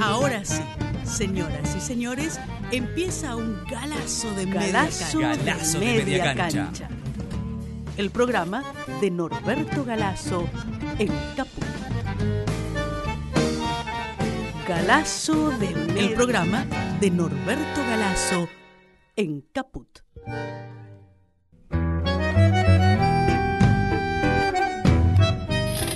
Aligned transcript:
Ahora 0.00 0.44
sí, 0.46 0.62
señoras 1.04 1.76
y 1.76 1.80
señores, 1.80 2.40
empieza 2.72 3.36
un 3.36 3.62
galazo 3.70 4.34
de 4.34 4.46
Galazo 4.46 5.18
media 5.18 5.36
de 5.36 5.44
cancha. 5.44 5.78
media 5.78 6.34
cancha. 6.34 6.88
El 7.98 8.10
programa 8.10 8.64
de 9.02 9.10
Norberto 9.10 9.84
Galazo 9.84 10.48
en 10.98 11.08
Caput. 11.36 11.64
Galazo 14.66 15.50
de 15.58 15.68
media 15.68 16.02
El 16.02 16.14
programa 16.14 16.64
de 16.98 17.10
Norberto 17.10 17.82
Galazo 17.90 18.48
en 19.16 19.42
Caput. 19.52 19.98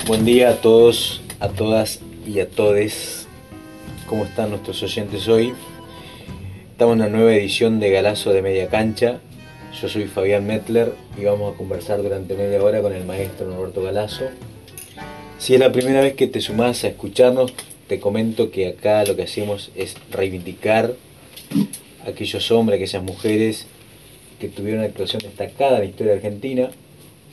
Buen 0.06 0.26
día 0.26 0.50
a 0.50 0.56
todos, 0.60 1.22
a 1.40 1.48
todas 1.48 2.00
y 2.26 2.40
a 2.40 2.50
todes. 2.50 3.23
¿Cómo 4.14 4.26
están 4.26 4.50
nuestros 4.50 4.80
oyentes 4.84 5.26
hoy? 5.26 5.52
Estamos 6.70 6.94
en 6.94 7.00
una 7.00 7.08
nueva 7.08 7.34
edición 7.34 7.80
de 7.80 7.90
Galazo 7.90 8.32
de 8.32 8.42
Media 8.42 8.68
Cancha. 8.68 9.18
Yo 9.82 9.88
soy 9.88 10.04
Fabián 10.04 10.46
Metler 10.46 10.92
y 11.20 11.24
vamos 11.24 11.52
a 11.52 11.58
conversar 11.58 12.00
durante 12.00 12.36
media 12.36 12.62
hora 12.62 12.80
con 12.80 12.92
el 12.92 13.04
maestro 13.04 13.48
Norberto 13.48 13.82
Galazo. 13.82 14.26
Si 15.40 15.54
es 15.54 15.58
la 15.58 15.72
primera 15.72 16.00
vez 16.00 16.14
que 16.14 16.28
te 16.28 16.40
sumás 16.40 16.84
a 16.84 16.88
escucharnos, 16.90 17.54
te 17.88 17.98
comento 17.98 18.52
que 18.52 18.68
acá 18.68 19.04
lo 19.04 19.16
que 19.16 19.24
hacemos 19.24 19.72
es 19.74 19.96
reivindicar 20.12 20.94
a 22.06 22.10
aquellos 22.10 22.52
hombres, 22.52 22.76
aquellas 22.76 23.02
mujeres 23.02 23.66
que 24.38 24.48
tuvieron 24.48 24.78
una 24.82 24.88
actuación 24.90 25.22
destacada 25.22 25.78
en 25.78 25.80
la 25.80 25.86
historia 25.86 26.12
argentina, 26.12 26.70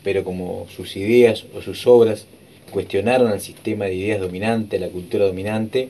pero 0.04 0.24
como 0.24 0.66
sus 0.76 0.96
ideas 0.96 1.46
o 1.56 1.62
sus 1.62 1.86
obras 1.86 2.26
cuestionaron 2.72 3.28
al 3.28 3.40
sistema 3.40 3.86
de 3.86 3.94
ideas 3.94 4.20
dominante, 4.20 4.80
la 4.80 4.88
cultura 4.88 5.28
dominante, 5.28 5.90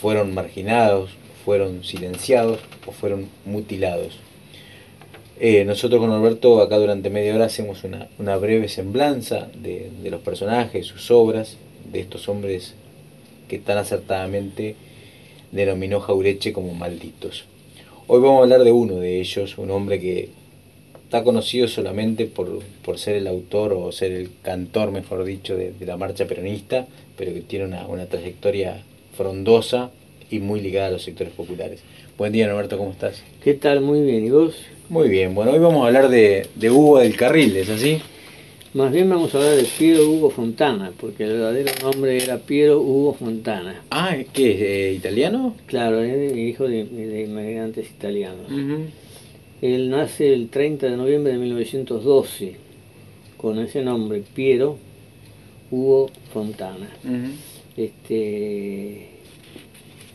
fueron 0.00 0.34
marginados, 0.34 1.10
fueron 1.44 1.84
silenciados 1.84 2.60
o 2.86 2.92
fueron 2.92 3.28
mutilados. 3.44 4.18
Eh, 5.40 5.64
nosotros 5.64 6.00
con 6.00 6.10
Alberto 6.10 6.60
acá 6.60 6.78
durante 6.78 7.10
media 7.10 7.34
hora 7.34 7.44
hacemos 7.44 7.84
una, 7.84 8.36
breve 8.36 8.68
semblanza 8.68 9.48
de, 9.54 9.90
de 10.02 10.10
los 10.10 10.20
personajes, 10.20 10.86
sus 10.86 11.10
obras, 11.10 11.56
de 11.92 12.00
estos 12.00 12.28
hombres 12.28 12.74
que 13.48 13.58
tan 13.58 13.78
acertadamente 13.78 14.74
denominó 15.52 16.00
Jaureche 16.00 16.52
como 16.52 16.74
malditos. 16.74 17.44
Hoy 18.08 18.20
vamos 18.20 18.40
a 18.40 18.42
hablar 18.42 18.64
de 18.64 18.72
uno 18.72 18.96
de 18.96 19.20
ellos, 19.20 19.58
un 19.58 19.70
hombre 19.70 20.00
que 20.00 20.28
está 21.04 21.24
conocido 21.24 21.68
solamente 21.68 22.26
por, 22.26 22.62
por 22.84 22.98
ser 22.98 23.16
el 23.16 23.26
autor 23.26 23.72
o 23.72 23.90
ser 23.92 24.12
el 24.12 24.30
cantor, 24.42 24.90
mejor 24.90 25.24
dicho, 25.24 25.56
de, 25.56 25.72
de 25.72 25.86
la 25.86 25.96
marcha 25.96 26.26
peronista, 26.26 26.86
pero 27.16 27.32
que 27.32 27.40
tiene 27.40 27.64
una, 27.64 27.86
una 27.86 28.06
trayectoria 28.06 28.82
frondosa 29.18 29.90
y 30.30 30.38
muy 30.38 30.60
ligada 30.60 30.86
a 30.86 30.90
los 30.92 31.02
sectores 31.02 31.32
populares. 31.32 31.80
Buen 32.16 32.32
día, 32.32 32.46
Norberto, 32.46 32.78
¿cómo 32.78 32.92
estás? 32.92 33.20
¿Qué 33.42 33.54
tal? 33.54 33.80
Muy 33.80 34.00
bien. 34.02 34.24
¿Y 34.24 34.30
vos? 34.30 34.54
Muy 34.88 35.08
bien, 35.08 35.34
bueno, 35.34 35.50
hoy 35.52 35.58
vamos 35.58 35.82
a 35.82 35.88
hablar 35.88 36.08
de, 36.08 36.46
de 36.54 36.70
Hugo 36.70 37.00
del 37.00 37.16
Carril, 37.16 37.54
¿es 37.56 37.68
así? 37.68 37.98
Más 38.74 38.92
bien 38.92 39.10
vamos 39.10 39.34
a 39.34 39.38
hablar 39.38 39.56
de 39.56 39.64
Piero 39.64 40.08
Hugo 40.08 40.30
Fontana, 40.30 40.92
porque 41.00 41.24
el 41.24 41.32
verdadero 41.32 41.72
nombre 41.82 42.16
era 42.16 42.38
Piero 42.38 42.80
Hugo 42.80 43.14
Fontana. 43.14 43.82
Ah, 43.90 44.16
¿qué 44.32 44.52
es? 44.52 44.60
eh, 44.60 44.94
¿Italiano? 44.96 45.56
Claro, 45.66 46.02
es 46.02 46.36
hijo 46.36 46.68
de, 46.68 46.84
de 46.84 47.22
inmigrantes 47.24 47.90
italianos. 47.90 48.46
Él 49.60 49.90
nace 49.90 50.32
el 50.32 50.48
30 50.48 50.86
de 50.86 50.96
noviembre 50.96 51.32
de 51.32 51.38
1912 51.38 52.56
con 53.36 53.58
ese 53.58 53.82
nombre, 53.82 54.22
Piero 54.34 54.78
Hugo 55.70 56.08
Fontana. 56.32 56.88
Este, 57.78 59.06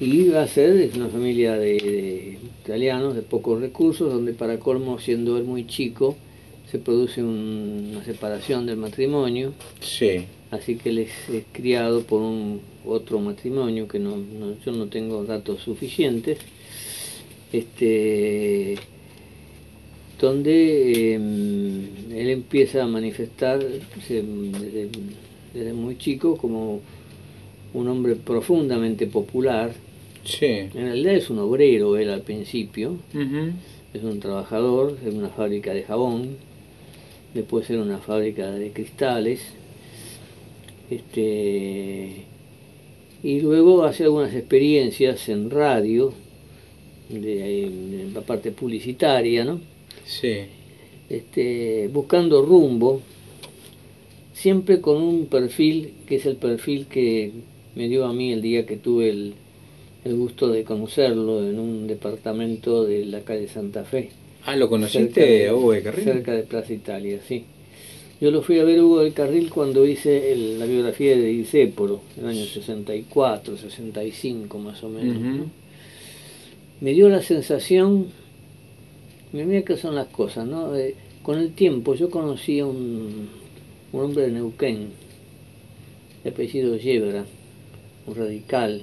y 0.02 0.06
iba 0.06 0.42
a 0.44 0.47
ser 0.47 0.92
una 0.95 1.08
familia 1.08 1.53
de, 1.53 1.73
de 1.75 2.38
italianos 2.61 3.16
de 3.16 3.22
pocos 3.22 3.61
recursos, 3.61 4.11
donde 4.11 4.33
para 4.33 4.59
colmo, 4.59 5.00
siendo 5.00 5.38
él 5.38 5.45
muy 5.45 5.66
chico, 5.66 6.17
se 6.70 6.77
produce 6.77 7.23
un- 7.23 7.92
una 7.92 8.04
separación 8.04 8.65
del 8.65 8.76
matrimonio, 8.77 9.54
Sí. 9.80 10.26
así 10.52 10.76
que 10.76 10.89
él 10.89 10.98
es, 10.99 11.11
es 11.32 11.45
criado 11.54 12.02
por 12.02 12.21
un 12.21 12.60
otro 12.86 13.20
matrimonio 13.20 13.87
que 13.87 13.99
no, 13.99 14.17
no- 14.17 14.55
yo 14.66 14.71
no 14.73 14.87
tengo 14.87 15.23
datos 15.23 15.61
suficientes, 15.61 16.39
este, 17.54 18.76
donde 20.20 21.14
em, 21.14 21.86
él 22.11 22.30
empieza 22.30 22.83
a 22.83 22.87
manifestar 22.87 23.61
se- 24.05 24.21
desde, 24.23 24.89
desde 25.54 25.73
muy 25.73 25.98
chico 25.98 26.36
como 26.37 26.82
un 27.73 27.88
hombre 27.88 28.16
profundamente 28.16 29.08
popular. 29.08 29.73
Sí. 30.23 30.45
En 30.45 30.72
realidad 30.73 31.16
es 31.16 31.30
un 31.30 31.39
obrero 31.39 31.98
él 31.98 32.10
al 32.10 32.22
principio, 32.22 32.98
es 33.94 34.04
un 34.04 34.20
trabajador 34.20 34.98
en 35.06 35.17
una 35.17 35.30
fábrica 35.30 35.73
de 35.73 35.84
jabón, 35.84 36.38
después 37.34 37.70
en 37.70 37.80
una 37.80 37.98
fábrica 37.98 38.52
de 38.52 38.72
cristales, 38.72 39.42
este, 40.89 42.23
y 43.23 43.42
luego 43.42 43.84
hace 43.84 44.04
algunas 44.04 44.34
experiencias 44.34 45.28
en 45.30 45.50
radio, 45.50 46.14
de, 47.10 47.20
de 47.20 48.11
la 48.14 48.22
parte 48.22 48.52
publicitaria, 48.52 49.44
¿no? 49.44 49.60
Sí. 50.05 50.45
este, 51.10 51.90
buscando 51.92 52.42
rumbo, 52.42 53.02
siempre 54.34 54.82
con 54.82 55.02
un 55.02 55.26
perfil 55.28 55.94
que 56.08 56.16
es 56.16 56.26
el 56.26 56.36
perfil 56.38 56.88
que 56.88 57.32
me 57.76 57.88
dio 57.88 58.06
a 58.06 58.14
mí 58.14 58.32
el 58.32 58.42
día 58.42 58.66
que 58.66 58.78
tuve 58.78 59.10
el, 59.10 59.34
el 60.06 60.16
gusto 60.16 60.48
de 60.50 60.64
conocerlo 60.64 61.48
en 61.48 61.60
un 61.60 61.88
departamento 61.88 62.84
de 62.86 63.06
la 63.06 63.22
calle 63.22 63.48
Santa 63.48 63.84
Fe. 63.84 64.10
Ah, 64.45 64.56
¿lo 64.56 64.70
conociste 64.70 65.48
a 65.48 65.56
Hugo 65.56 65.72
del 65.72 65.84
Carril? 65.84 66.04
Cerca 66.04 66.34
de 66.34 66.44
Plaza 66.44 66.73
Italia, 66.73 67.20
sí. 67.28 67.45
Yo 68.22 68.32
lo 68.32 68.42
fui 68.42 68.60
a 68.60 68.64
ver 68.64 68.82
Hugo 68.82 69.02
del 69.02 69.14
Carril 69.14 69.50
cuando 69.50 69.86
hice 69.86 70.32
el- 70.34 70.60
la 70.60 70.66
biografía 70.66 71.11
de 71.11 71.23
Disépolo, 71.28 72.02
en 72.17 72.23
el 72.26 72.30
año 72.32 72.45
64, 72.45 73.58
65 73.58 74.60
más 74.60 74.84
o 74.84 74.90
menos. 74.90 75.17
¿no? 75.17 75.45
Me 76.82 76.92
dio 76.94 77.10
la 77.10 77.22
sensación, 77.22 78.08
mira 79.32 79.61
qué 79.64 79.78
son 79.78 79.95
las 79.95 80.08
cosas, 80.08 80.45
¿no? 80.48 80.76
Eh, 80.76 80.95
con 81.22 81.40
el 81.40 81.54
tiempo 81.54 81.95
yo 81.95 82.10
conocí 82.10 82.60
a 82.60 82.66
un, 82.66 83.30
un 83.94 84.00
hombre 84.02 84.23
de 84.23 84.32
Neuquén, 84.32 84.90
de 86.23 86.30
apellido 86.30 86.76
Yebra, 86.78 87.26
un 88.08 88.15
radical, 88.15 88.81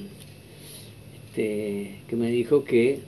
este, 1.26 2.00
que 2.08 2.16
me 2.16 2.30
dijo 2.30 2.64
que 2.64 3.00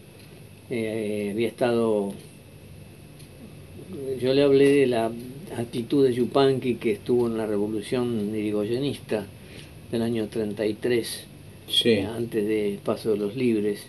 eh, 0.71 1.31
había 1.33 1.49
estado 1.49 2.13
yo 4.21 4.33
le 4.33 4.43
hablé 4.43 4.69
de 4.69 4.87
la 4.87 5.11
actitud 5.57 6.07
de 6.07 6.15
Yupanqui 6.15 6.77
que 6.77 6.93
estuvo 6.93 7.27
en 7.27 7.37
la 7.37 7.47
revolución 7.47 8.35
irigoyenista 8.35 9.27
del 9.91 10.03
año 10.03 10.29
33, 10.29 11.25
Sí. 11.69 11.99
antes 11.99 12.47
del 12.47 12.79
paso 12.79 13.13
de 13.13 13.19
los 13.19 13.37
libres, 13.37 13.85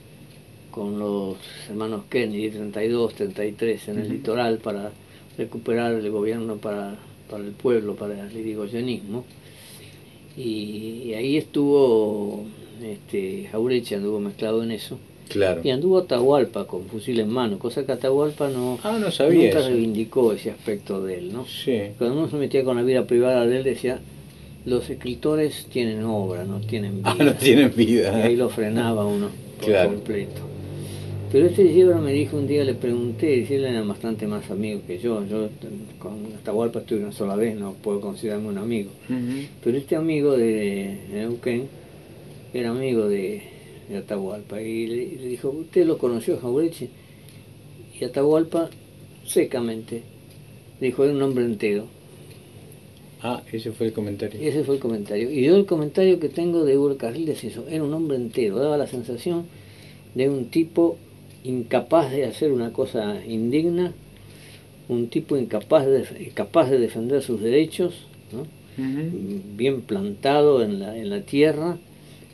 con 0.72 1.00
los 1.00 1.38
hermanos 1.69 2.03
Kennedy, 2.09 2.50
32, 2.50 3.13
33, 3.13 3.88
en 3.89 4.00
el 4.00 4.09
litoral 4.09 4.57
para 4.57 4.91
recuperar 5.38 5.94
el 5.94 6.09
gobierno 6.09 6.57
para, 6.57 6.97
para 7.29 7.44
el 7.44 7.51
pueblo, 7.51 7.95
para 7.95 8.28
el 8.28 8.38
irigoyenismo. 8.38 9.25
Y, 10.38 11.03
y 11.05 11.13
ahí 11.13 11.38
estuvo 11.38 12.44
este, 12.83 13.47
Jaureche, 13.51 13.95
anduvo 13.95 14.19
mezclado 14.19 14.63
en 14.63 14.71
eso. 14.71 14.97
Claro. 15.29 15.61
Y 15.63 15.69
anduvo 15.69 15.99
Atahualpa 15.99 16.66
con 16.67 16.85
fusil 16.85 17.19
en 17.19 17.29
mano, 17.29 17.57
cosa 17.57 17.85
que 17.85 17.91
Atahualpa 17.94 18.49
no, 18.49 18.77
Ah, 18.83 18.97
no 18.99 19.09
sabía 19.11 19.45
nunca 19.45 19.59
eso. 19.59 19.69
reivindicó 19.69 20.33
ese 20.33 20.51
aspecto 20.51 21.01
de 21.03 21.17
él, 21.19 21.33
¿no? 21.33 21.45
Sí. 21.45 21.79
Cuando 21.97 22.17
uno 22.19 22.29
se 22.29 22.35
metía 22.35 22.63
con 22.63 22.75
la 22.75 22.83
vida 22.83 23.05
privada 23.07 23.45
de 23.45 23.57
él 23.57 23.63
decía, 23.63 23.99
los 24.66 24.89
escritores 24.89 25.66
tienen 25.71 26.03
obra, 26.03 26.44
no 26.45 26.59
tienen 26.61 26.97
vida. 26.97 27.15
Ah, 27.19 27.23
no 27.23 27.33
tienen 27.33 27.71
Y 27.75 27.85
vida. 27.85 28.15
ahí 28.23 28.35
lo 28.35 28.50
frenaba 28.50 29.06
uno 29.06 29.29
por 29.59 29.65
Claro. 29.69 29.89
completo. 29.91 30.41
Pero 31.33 31.47
este 31.47 31.74
Yebra 31.74 32.00
me 32.00 32.13
dijo 32.13 32.38
un 32.38 32.45
día, 32.45 32.63
le 32.63 32.75
pregunté, 32.75 33.38
y 33.38 33.51
él 33.51 33.65
era 33.65 33.81
bastante 33.81 34.27
más 34.27 34.51
amigo 34.51 34.81
que 34.85 35.00
yo. 35.00 35.25
Yo 35.25 35.50
con 35.97 36.27
Atahualpa 36.39 36.81
estuve 36.81 37.00
una 37.00 37.12
sola 37.12 37.35
vez, 37.35 37.56
no 37.57 37.74
puedo 37.74 38.00
considerarme 38.01 38.50
un 38.50 38.59
amigo. 38.59 38.91
Pero 39.63 39.75
este 39.75 39.95
amigo 39.95 40.38
de 40.38 40.95
Neuquén 41.12 41.68
era 42.53 42.69
amigo 42.69 43.09
de, 43.09 43.41
de 43.89 43.97
Atahualpa 43.97 44.62
y 44.62 44.85
le, 44.85 44.95
le 45.24 45.27
dijo, 45.30 45.50
¿usted 45.50 45.88
lo 45.88 45.97
conoció 45.97 46.39
Jaureche? 46.39 46.89
Y 48.00 48.03
Atahualpa, 48.03 48.69
secamente, 49.25 50.03
dijo, 50.79 51.03
era 51.03 51.13
un 51.13 51.21
hombre 51.24 51.45
entero. 51.45 51.88
Ah, 53.24 53.41
ese 53.51 53.71
fue 53.71 53.88
el 53.88 53.94
comentario. 53.94 54.39
Ese 54.39 54.63
fue 54.63 54.75
el 54.75 54.81
comentario. 54.81 55.31
Y 55.31 55.44
yo 55.44 55.56
el 55.56 55.65
comentario 55.65 56.19
que 56.19 56.29
tengo 56.29 56.63
de 56.63 56.77
Hugo 56.77 56.95
Carril 56.95 57.27
es 57.29 57.44
eso, 57.44 57.65
era 57.68 57.83
un 57.83 57.94
hombre 57.95 58.18
entero, 58.18 58.59
daba 58.59 58.77
la 58.77 58.86
sensación 58.86 59.47
de 60.13 60.29
un 60.29 60.51
tipo 60.51 61.00
incapaz 61.44 62.12
de 62.12 62.25
hacer 62.25 62.51
una 62.51 62.72
cosa 62.74 63.22
indigna, 63.25 63.94
un 64.90 65.07
tipo 65.07 65.38
incapaz 65.38 65.86
de, 65.86 66.06
incapaz 66.25 66.69
de 66.69 66.80
defender 66.80 67.22
sus 67.22 67.42
derechos, 67.42 67.94
bien 69.56 69.81
plantado 69.81 70.63
en 70.63 70.80
la, 70.80 70.98
en 70.98 71.10
la 71.10 71.22
tierra 71.22 71.78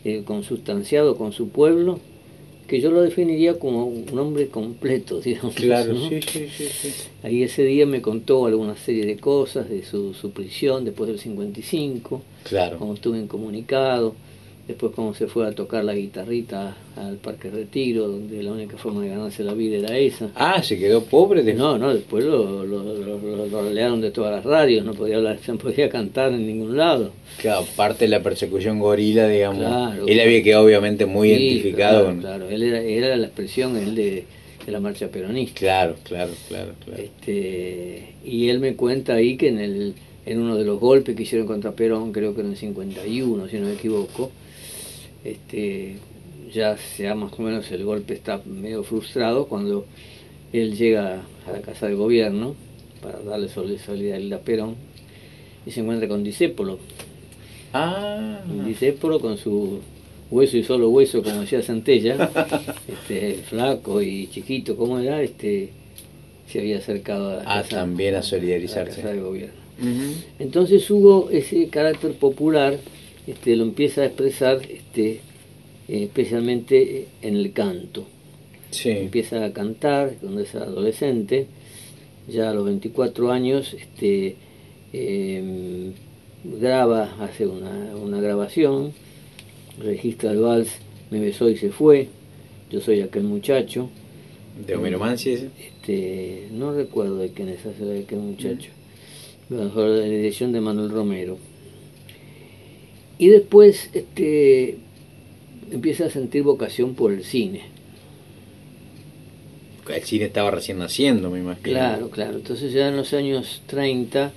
eh, 0.06 0.24
consustanciado 0.26 1.18
con 1.18 1.34
su 1.34 1.50
pueblo, 1.50 2.00
que 2.68 2.80
yo 2.80 2.92
lo 2.92 3.02
definiría 3.02 3.58
como 3.60 3.86
un 3.88 4.18
hombre 4.20 4.48
completo, 4.48 5.20
digamos. 5.26 5.56
Claro, 5.56 5.94
¿no? 5.94 6.08
sí, 6.08 6.22
sí, 6.22 6.48
sí, 6.56 6.66
sí. 6.72 6.90
Ahí 7.24 7.44
ese 7.44 7.64
día 7.64 7.86
me 7.86 8.02
contó 8.02 8.46
alguna 8.46 8.78
serie 8.78 9.06
de 9.06 9.18
cosas 9.18 9.70
de 9.70 9.84
su, 9.84 10.14
su 10.14 10.32
prisión 10.32 10.86
después 10.86 11.10
del 11.10 11.20
55, 11.20 12.22
Claro. 12.44 12.78
cómo 12.78 12.94
estuvo 12.94 13.16
incomunicado, 13.16 14.16
después 14.69 14.92
cómo 14.95 15.16
se 15.16 15.25
fue 15.25 15.48
a 15.48 15.51
tocar 15.51 15.83
la 15.83 15.95
guitarrita 15.95 16.77
al 16.95 17.16
Parque 17.18 17.50
Retiro, 17.50 18.07
donde 18.07 18.44
la 18.44 18.51
única 18.51 18.77
forma 18.77 19.01
de 19.01 19.10
ganarse 19.10 19.44
la 19.44 19.56
vida 19.56 19.77
era 19.77 19.98
esa. 19.98 20.30
Ah, 20.36 20.62
se 20.62 20.77
quedó 20.77 21.04
pobre 21.04 21.42
de 21.42 21.56
No, 21.56 21.80
no, 21.80 21.92
después 21.92 22.24
lo, 22.24 22.63
lo, 22.66 22.83
lo, 22.83 24.00
de 24.00 24.12
todas 24.12 24.31
las 24.31 24.45
radios, 24.45 24.86
no 24.86 24.94
podía 24.94 25.18
hablar, 25.18 25.39
no 25.48 25.57
podía 25.57 25.89
cantar 25.89 26.31
en 26.33 26.45
ningún 26.45 26.77
lado. 26.77 27.12
Claro, 27.42 27.62
aparte 27.62 28.06
de 28.06 28.10
la 28.10 28.21
persecución 28.21 28.77
gorila, 28.80 29.27
digamos. 29.27 29.60
Claro. 29.60 30.06
Él 30.07 30.19
había 30.19 30.44
quedado 30.44 30.66
obviamente 30.66 31.07
muy 31.07 31.30
Sí, 31.30 31.36
identificado 31.36 32.01
claro, 32.01 32.06
con. 32.06 32.19
Claro, 32.19 32.50
él 32.50 32.62
era, 32.62 32.81
era 32.81 33.18
la 33.18 33.25
expresión 33.25 33.75
él 33.75 33.95
de, 33.95 34.25
de 34.68 34.71
la 34.71 34.80
marcha 34.80 35.07
peronista. 35.07 35.60
Claro, 35.60 35.95
claro, 36.04 36.31
claro, 36.48 36.74
claro. 36.86 37.01
Este, 37.01 38.13
y 38.24 38.50
él 38.50 38.60
me 38.60 38.75
cuenta 38.75 39.16
ahí 39.16 39.36
que 39.36 39.48
en, 39.48 39.57
el, 39.57 39.94
en 40.27 40.39
uno 40.39 40.56
de 40.56 40.63
los 40.63 40.80
golpes 40.80 41.16
que 41.16 41.24
hicieron 41.24 41.48
contra 41.48 41.71
Perón, 41.71 42.12
creo 42.12 42.36
que 42.36 42.42
en 42.42 42.51
el 42.51 42.57
51, 42.57 43.48
si 43.48 43.57
no 43.57 43.66
me 43.66 43.74
equivoco, 43.74 44.30
este, 45.24 45.95
ya 46.54 46.77
sea 46.77 47.16
más 47.16 47.33
o 47.38 47.42
menos 47.42 47.69
el 47.71 47.83
golpe 47.83 48.13
está 48.13 48.42
medio 48.45 48.83
frustrado 48.83 49.48
cuando 49.48 49.86
él 50.54 50.75
llega 50.77 51.21
a 51.48 51.51
la 51.51 51.62
casa 51.62 51.88
de 51.88 51.94
gobierno 51.95 52.56
para 53.01 53.19
darle 53.19 53.50
sol- 53.50 53.77
solidaridad 53.86 54.39
a 54.39 54.44
Perón 54.44 54.75
y 55.66 55.71
se 55.71 55.81
encuentra 55.81 56.07
con 56.07 56.24
Disépolo. 56.24 56.80
Ah, 57.74 58.42
Disépolo 58.66 59.19
con 59.19 59.38
su 59.38 59.80
hueso 60.31 60.57
y 60.57 60.63
solo 60.63 60.89
hueso, 60.89 61.21
como 61.24 61.42
decía 61.42 61.62
Santella, 61.62 62.30
este, 62.88 63.36
flaco 63.48 64.01
y 64.01 64.27
chiquito 64.27 64.75
como 64.75 65.00
era, 65.00 65.21
este, 65.21 65.69
se 66.51 66.60
había 66.60 66.77
acercado 66.80 67.30
a 67.31 67.36
la 67.36 67.42
Ah, 67.42 67.62
casa, 67.62 67.75
también 67.77 68.16
a 68.16 68.19
a 68.19 68.24
solidarizarse. 68.24 68.98
la 68.98 69.04
casa 69.04 69.13
de 69.13 69.21
gobierno. 69.21 69.54
Entonces 70.39 70.89
Hugo 70.89 71.30
ese 71.31 71.68
carácter 71.69 72.12
popular 72.13 72.77
este, 73.30 73.56
lo 73.56 73.64
empieza 73.64 74.02
a 74.02 74.06
expresar 74.06 74.62
este, 74.70 75.22
eh, 75.88 76.04
especialmente 76.04 77.08
en 77.22 77.36
el 77.36 77.54
canto. 77.54 78.06
Sí, 78.72 78.90
Empieza 78.90 79.44
a 79.44 79.54
cantar 79.54 80.16
cuando 80.22 80.42
es 80.42 80.56
adolescente, 80.56 81.48
ya 82.28 82.50
a 82.50 82.54
los 82.54 82.66
24 82.66 83.31
años 83.31 83.74
este, 83.74 84.36
eh, 84.94 85.92
graba, 86.44 87.16
hace 87.20 87.46
una, 87.46 87.96
una 87.96 88.22
grabación, 88.22 88.94
registra 89.80 90.31
el 90.31 90.40
vals 90.40 90.70
Me 91.12 91.20
besó 91.20 91.50
y 91.50 91.58
se 91.58 91.70
fue, 91.70 92.08
yo 92.70 92.81
soy 92.81 93.02
aquel 93.02 93.24
muchacho, 93.24 93.90
de 94.66 94.76
Homero 94.76 95.00
Mansi 95.00 95.50
este, 95.60 96.48
no 96.52 96.74
recuerdo 96.74 97.18
de 97.18 97.30
quién 97.30 97.50
es 97.50 97.66
aquel 97.66 98.20
muchacho, 98.20 98.72
bajo 99.50 99.81
la 99.81 100.04
dirección 100.04 100.52
de 100.52 100.62
Manuel 100.62 100.90
Romero. 100.90 101.38
Y 103.19 103.27
después 103.27 103.89
este, 103.94 104.77
empieza 105.71 106.06
a 106.06 106.10
sentir 106.10 106.42
vocación 106.42 106.95
por 106.95 107.12
el 107.12 107.24
cine. 107.24 107.63
El 109.94 110.04
cine 110.04 110.25
estaba 110.25 110.51
recién 110.51 110.77
naciendo, 110.77 111.30
me 111.30 111.39
imagino. 111.39 111.63
Claro, 111.63 112.10
claro. 112.10 112.38
Entonces 112.38 112.71
ya 112.71 112.88
en 112.88 112.95
los 112.95 113.13
años 113.13 113.62
30, 113.68 114.31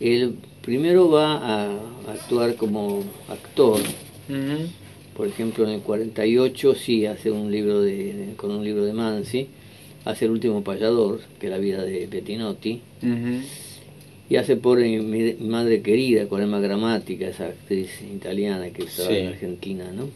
él 0.00 0.36
primero 0.62 1.10
va 1.10 1.34
a 1.36 1.78
actuar 2.08 2.54
como 2.56 3.04
actor. 3.28 3.80
Por 5.16 5.28
ejemplo, 5.28 5.64
en 5.64 5.74
el 5.74 5.80
48 5.80 6.74
sí 6.74 7.06
hace 7.06 7.30
un 7.30 7.52
libro 7.52 7.82
de, 7.82 8.32
con 8.36 8.50
un 8.50 8.64
libro 8.64 8.84
de 8.84 8.92
Mansi, 8.92 9.48
hace 10.04 10.24
El 10.24 10.30
último 10.32 10.64
payador, 10.64 11.20
que 11.38 11.46
es 11.46 11.52
la 11.52 11.58
vida 11.58 11.82
de 11.82 12.08
Pettinotti, 12.08 12.80
Ujú. 13.02 13.40
Y 14.30 14.36
hace 14.36 14.56
por 14.56 14.78
mi, 14.78 14.98
mi 14.98 15.32
madre 15.34 15.82
querida, 15.82 16.26
con 16.28 16.42
Emma 16.42 16.60
Gramática, 16.60 17.28
esa 17.28 17.46
actriz 17.48 17.90
italiana 18.02 18.70
que 18.70 18.84
estaba 18.84 19.08
Sí. 19.10 19.16
en 19.16 19.26
Argentina, 19.28 19.92
¿no? 19.94 20.08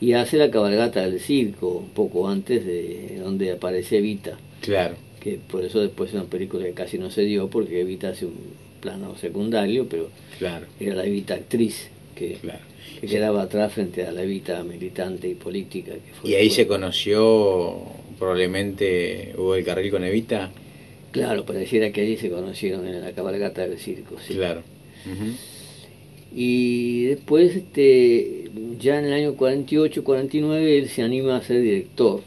Y 0.00 0.12
hace 0.14 0.36
la 0.38 0.50
cabalgata 0.50 1.02
del 1.08 1.20
circo, 1.20 1.68
un 1.68 1.90
poco 1.90 2.28
antes 2.28 2.64
de 2.64 3.18
donde 3.22 3.52
aparece 3.52 3.98
Evita, 3.98 4.38
Claro. 4.62 4.94
que 5.20 5.38
por 5.38 5.64
eso 5.64 5.80
después 5.80 6.10
es 6.10 6.14
una 6.14 6.24
película 6.24 6.64
que 6.64 6.72
casi 6.72 6.98
no 6.98 7.10
se 7.10 7.22
dio, 7.22 7.48
porque 7.48 7.80
Evita 7.80 8.08
hace 8.10 8.26
un 8.26 8.34
plano 8.80 9.14
secundario, 9.18 9.86
pero 9.88 10.08
Claro, 10.38 10.66
era 10.78 10.94
la 10.94 11.04
Evita 11.04 11.34
actriz, 11.34 11.88
que, 12.14 12.34
claro. 12.40 12.60
que 13.00 13.06
quedaba 13.06 13.42
atrás 13.42 13.72
frente 13.74 14.04
a 14.06 14.12
la 14.12 14.22
Evita 14.22 14.62
militante 14.64 15.28
y 15.28 15.34
política. 15.34 15.92
Que 15.92 16.12
fue 16.20 16.30
Y 16.30 16.34
ahí 16.34 16.48
se 16.50 16.66
conoció 16.66 17.82
probablemente 18.18 19.32
Hugo 19.36 19.54
del 19.54 19.64
Carril 19.64 19.90
con 19.90 20.04
Evita. 20.04 20.50
Claro, 21.12 21.44
pareciera 21.44 21.90
que 21.92 22.02
allí 22.02 22.16
se 22.16 22.30
conocieron 22.30 22.86
en 22.86 23.00
la 23.00 23.12
cabalgata 23.12 23.66
del 23.66 23.78
circo. 23.78 24.16
sí. 24.26 24.34
Claro. 24.34 24.62
Y 26.32 27.06
después, 27.06 27.56
este, 27.56 28.50
ya 28.78 29.00
en 29.00 29.06
el 29.06 29.12
año 29.14 29.34
48, 29.34 30.04
49, 30.04 30.78
él 30.78 30.88
se 30.88 31.02
anima 31.02 31.36
a 31.36 31.42
ser 31.42 31.60
director. 31.60 32.20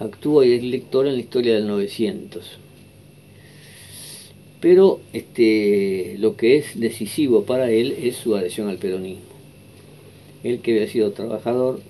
Actúa 0.00 0.44
y 0.44 0.54
es 0.54 0.60
director 0.62 1.06
en 1.06 1.14
la 1.14 1.20
historia 1.20 1.54
del 1.54 1.68
900. 1.68 2.58
Pero 4.60 5.00
este, 5.12 6.16
lo 6.18 6.36
que 6.36 6.56
es 6.56 6.78
decisivo 6.78 7.44
para 7.44 7.70
él 7.70 7.94
es 8.02 8.16
su 8.16 8.34
adhesión 8.34 8.68
al 8.68 8.78
peronismo. 8.78 9.22
Él 10.42 10.60
que 10.60 10.72
había 10.72 10.88
sido 10.88 11.12
trabajador 11.12 11.80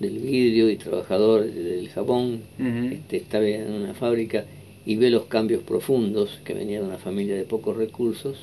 del 0.00 0.18
vidrio 0.18 0.70
y 0.70 0.76
trabajador 0.76 1.44
del 1.44 1.88
jabón, 1.90 2.40
Ujú. 2.58 2.94
este, 2.94 3.18
estaba 3.18 3.46
en 3.46 3.70
una 3.70 3.94
fábrica 3.94 4.46
y 4.84 4.96
ve 4.96 5.10
los 5.10 5.24
cambios 5.24 5.62
profundos 5.62 6.40
que 6.44 6.54
venía 6.54 6.80
de 6.80 6.86
una 6.86 6.98
familia 6.98 7.34
de 7.36 7.44
pocos 7.44 7.76
recursos 7.76 8.36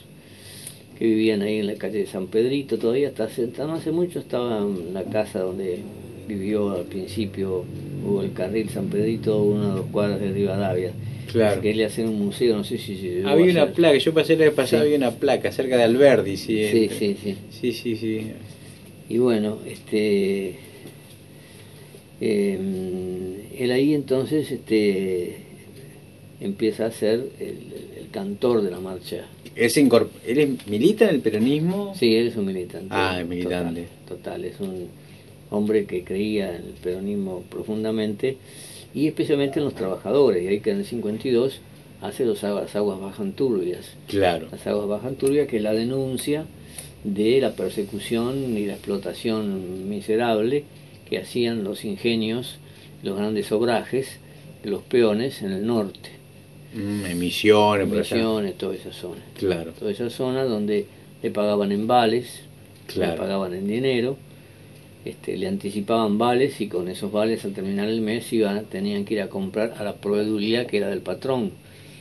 que 0.98 1.06
vivían 1.06 1.42
ahí 1.42 1.58
en 1.60 1.68
la 1.68 1.76
calle 1.76 2.00
de 2.00 2.08
San 2.08 2.28
Pedrito, 2.28 2.78
todavía 2.78 3.08
hasta 3.10 3.26
hace, 3.26 3.48
no 3.58 3.74
hace 3.74 3.92
mucho 3.92 4.20
estaba 4.20 4.60
en 4.60 4.94
la 4.94 5.04
casa 5.04 5.40
donde 5.40 5.80
vivió 6.28 6.72
al 6.72 6.86
principio 6.86 7.64
hubo 8.06 8.22
el 8.22 8.34
carril 8.34 8.70
San 8.70 8.88
Pedrito, 8.88 9.42
una 9.42 9.74
o 9.74 9.78
dos 9.78 9.86
cuadras 9.92 10.20
de 10.20 10.32
Rivadavia. 10.32 10.92
Claro. 11.32 11.62
Que 11.62 11.74
le 11.76 11.86
hacen 11.86 12.08
un 12.10 12.18
museo, 12.20 12.58
no 12.58 12.64
sé 12.64 12.78
si 12.80 13.22
Había 13.24 13.52
una 13.52 13.64
hacer. 13.64 13.74
placa, 13.76 13.98
yo 13.98 14.14
pasé 14.14 14.36
vez 14.36 14.52
pasada, 14.52 14.82
Sí. 14.84 14.88
había 14.94 14.98
una 14.98 15.12
placa 15.18 15.52
cerca 15.52 15.78
de 15.78 15.84
Alberdi, 15.84 16.38
sí. 16.38 16.58
Sí, 16.70 16.84
entre- 16.84 16.98
sí, 16.98 17.18
sí. 17.24 17.36
Sí, 17.52 17.72
sí, 17.74 17.96
sí. 17.96 18.22
Y 19.10 19.18
bueno, 19.20 19.60
este 19.68 20.56
eh, 22.22 22.60
él 23.58 23.72
ahí 23.72 23.94
entonces 23.94 24.52
este 24.52 25.38
empieza 26.42 26.86
a 26.86 26.92
ser 26.92 27.30
el, 27.40 27.58
el 28.00 28.10
cantor 28.12 28.62
de 28.62 28.72
la 28.72 28.80
marcha. 28.80 29.26
¿Él, 29.56 29.70
se 29.70 29.84
incorp- 29.86 30.08
¿Él 30.26 30.38
es- 30.40 30.68
milita 30.68 31.06
en 31.10 31.16
el 31.16 31.22
peronismo? 31.22 31.94
Sí, 31.98 32.16
él 32.16 32.28
es 32.28 32.36
un 32.38 32.46
militante. 32.46 32.88
Ah, 32.92 33.20
es 33.20 33.28
militante. 33.28 33.88
Total, 34.08 34.18
total, 34.18 34.46
es 34.46 34.60
un 34.60 34.88
hombre 35.52 35.86
que 35.86 36.04
creía 36.04 36.50
en 36.56 36.64
el 36.68 36.74
peronismo 36.82 37.44
profundamente 37.50 38.38
y 38.94 39.08
especialmente 39.08 39.60
en 39.60 39.66
los 39.66 39.76
trabajadores. 39.76 40.44
Y 40.44 40.48
ahí 40.48 40.60
que 40.62 40.72
en 40.72 40.80
el 40.80 40.86
52 40.86 41.60
hace 42.02 42.26
los 42.26 42.44
aguas, 42.44 42.64
las 42.64 42.76
aguas 42.76 43.00
bajan 43.02 43.34
turbias. 43.34 43.86
Claro. 44.08 44.48
Las 44.52 44.66
aguas 44.66 44.88
bajan 44.88 45.16
turbias, 45.16 45.48
que 45.48 45.58
es 45.58 45.64
la 45.64 45.74
denuncia 45.74 46.46
de 47.04 47.40
la 47.42 47.54
persecución 47.54 48.58
y 48.58 48.66
la 48.66 48.74
explotación 48.74 49.90
miserable 49.90 50.64
que 51.10 51.18
hacían 51.18 51.64
los 51.64 51.84
ingenios, 51.86 52.58
los 53.04 53.18
grandes 53.18 53.52
obrajes, 53.52 54.20
los 54.64 54.84
peones 54.84 55.42
en 55.42 55.52
el 55.52 55.66
norte. 55.66 56.10
Mm, 56.74 57.06
emisiones, 57.06 57.88
por 57.88 57.98
allá. 58.00 58.16
Misiones, 58.16 58.58
toda 58.58 58.76
esa 58.76 58.92
zona. 58.94 59.22
Claro. 59.38 59.72
Toda 59.72 59.92
esa 59.92 60.10
zona 60.10 60.44
donde 60.44 60.86
le 61.24 61.32
pagaban 61.32 61.72
en 61.72 61.88
vales, 61.88 62.42
Claro. 62.88 63.14
le 63.14 63.18
pagaban 63.18 63.54
en 63.54 63.68
dinero, 63.68 64.18
este, 65.06 65.38
le 65.38 65.48
anticipaban 65.48 66.18
vales 66.18 66.60
y 66.62 66.68
con 66.68 66.88
esos 66.90 67.12
vales 67.12 67.44
al 67.46 67.54
terminar 67.54 67.88
el 67.90 68.02
mes 68.02 68.32
iban, 68.34 68.66
tenían 68.66 69.06
que 69.06 69.16
ir 69.16 69.22
a 69.22 69.30
comprar 69.30 69.76
a 69.78 69.84
la 69.84 69.96
proveeduría 69.96 70.68
que 70.68 70.78
era 70.78 70.90
del 70.90 71.02
patrón. 71.02 71.52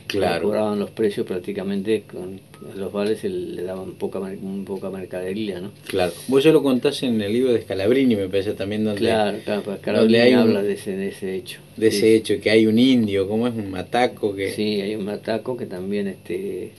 Claro. 0.09 0.43
Cobraban 0.43 0.79
los 0.79 0.89
precios 0.89 1.25
prácticamente 1.25 2.03
con 2.11 2.39
los 2.75 2.91
vales 2.91 3.23
le 3.23 3.61
daban 3.63 3.91
poca, 3.93 4.19
poca 4.65 4.89
mercadería, 4.89 5.61
¿no? 5.61 5.71
Claro. 5.87 6.11
Vos 6.27 6.43
ya 6.43 6.51
lo 6.51 6.61
contás 6.63 7.01
en 7.03 7.21
el 7.21 7.31
libro 7.31 7.53
de 7.53 7.61
Scalabrini, 7.61 8.15
me 8.15 8.27
parece 8.27 8.53
también, 8.53 8.83
donde, 8.83 8.99
Claro, 9.01 9.37
claro, 9.45 9.61
pues 9.61 9.75
donde 9.77 9.81
Carolina 9.81 10.23
hay 10.23 10.33
un- 10.33 10.39
habla 10.39 10.63
de 10.63 10.73
ese, 10.73 10.97
de 10.97 11.07
ese 11.09 11.35
hecho. 11.35 11.59
de 11.77 11.91
Sí, 11.91 11.97
ese 11.97 12.15
hecho, 12.15 12.41
que 12.41 12.49
hay 12.49 12.65
un 12.67 12.77
indio, 12.79 13.27
como 13.27 13.47
es 13.47 13.53
un 13.53 13.69
mataco 13.71 14.35
que... 14.35 14.51
Sí, 14.51 14.81
hay 14.81 14.95
un 14.95 15.05
mataco 15.05 15.55
que 15.55 15.65
también 15.67 16.07
este, 16.07 16.71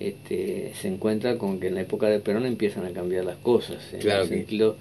este, 0.00 0.72
se 0.80 0.88
encuentra 0.88 1.36
con 1.38 1.60
que 1.60 1.68
en 1.68 1.74
la 1.74 1.82
época 1.82 2.08
de 2.08 2.18
Perón 2.20 2.46
empiezan 2.46 2.86
a 2.86 2.90
cambiar 2.90 3.24
las 3.24 3.36
cosas, 3.36 3.76
en 3.92 4.00
Claro 4.00 4.22
el 4.24 4.28
que- 4.30 4.34
sentido 4.36 4.76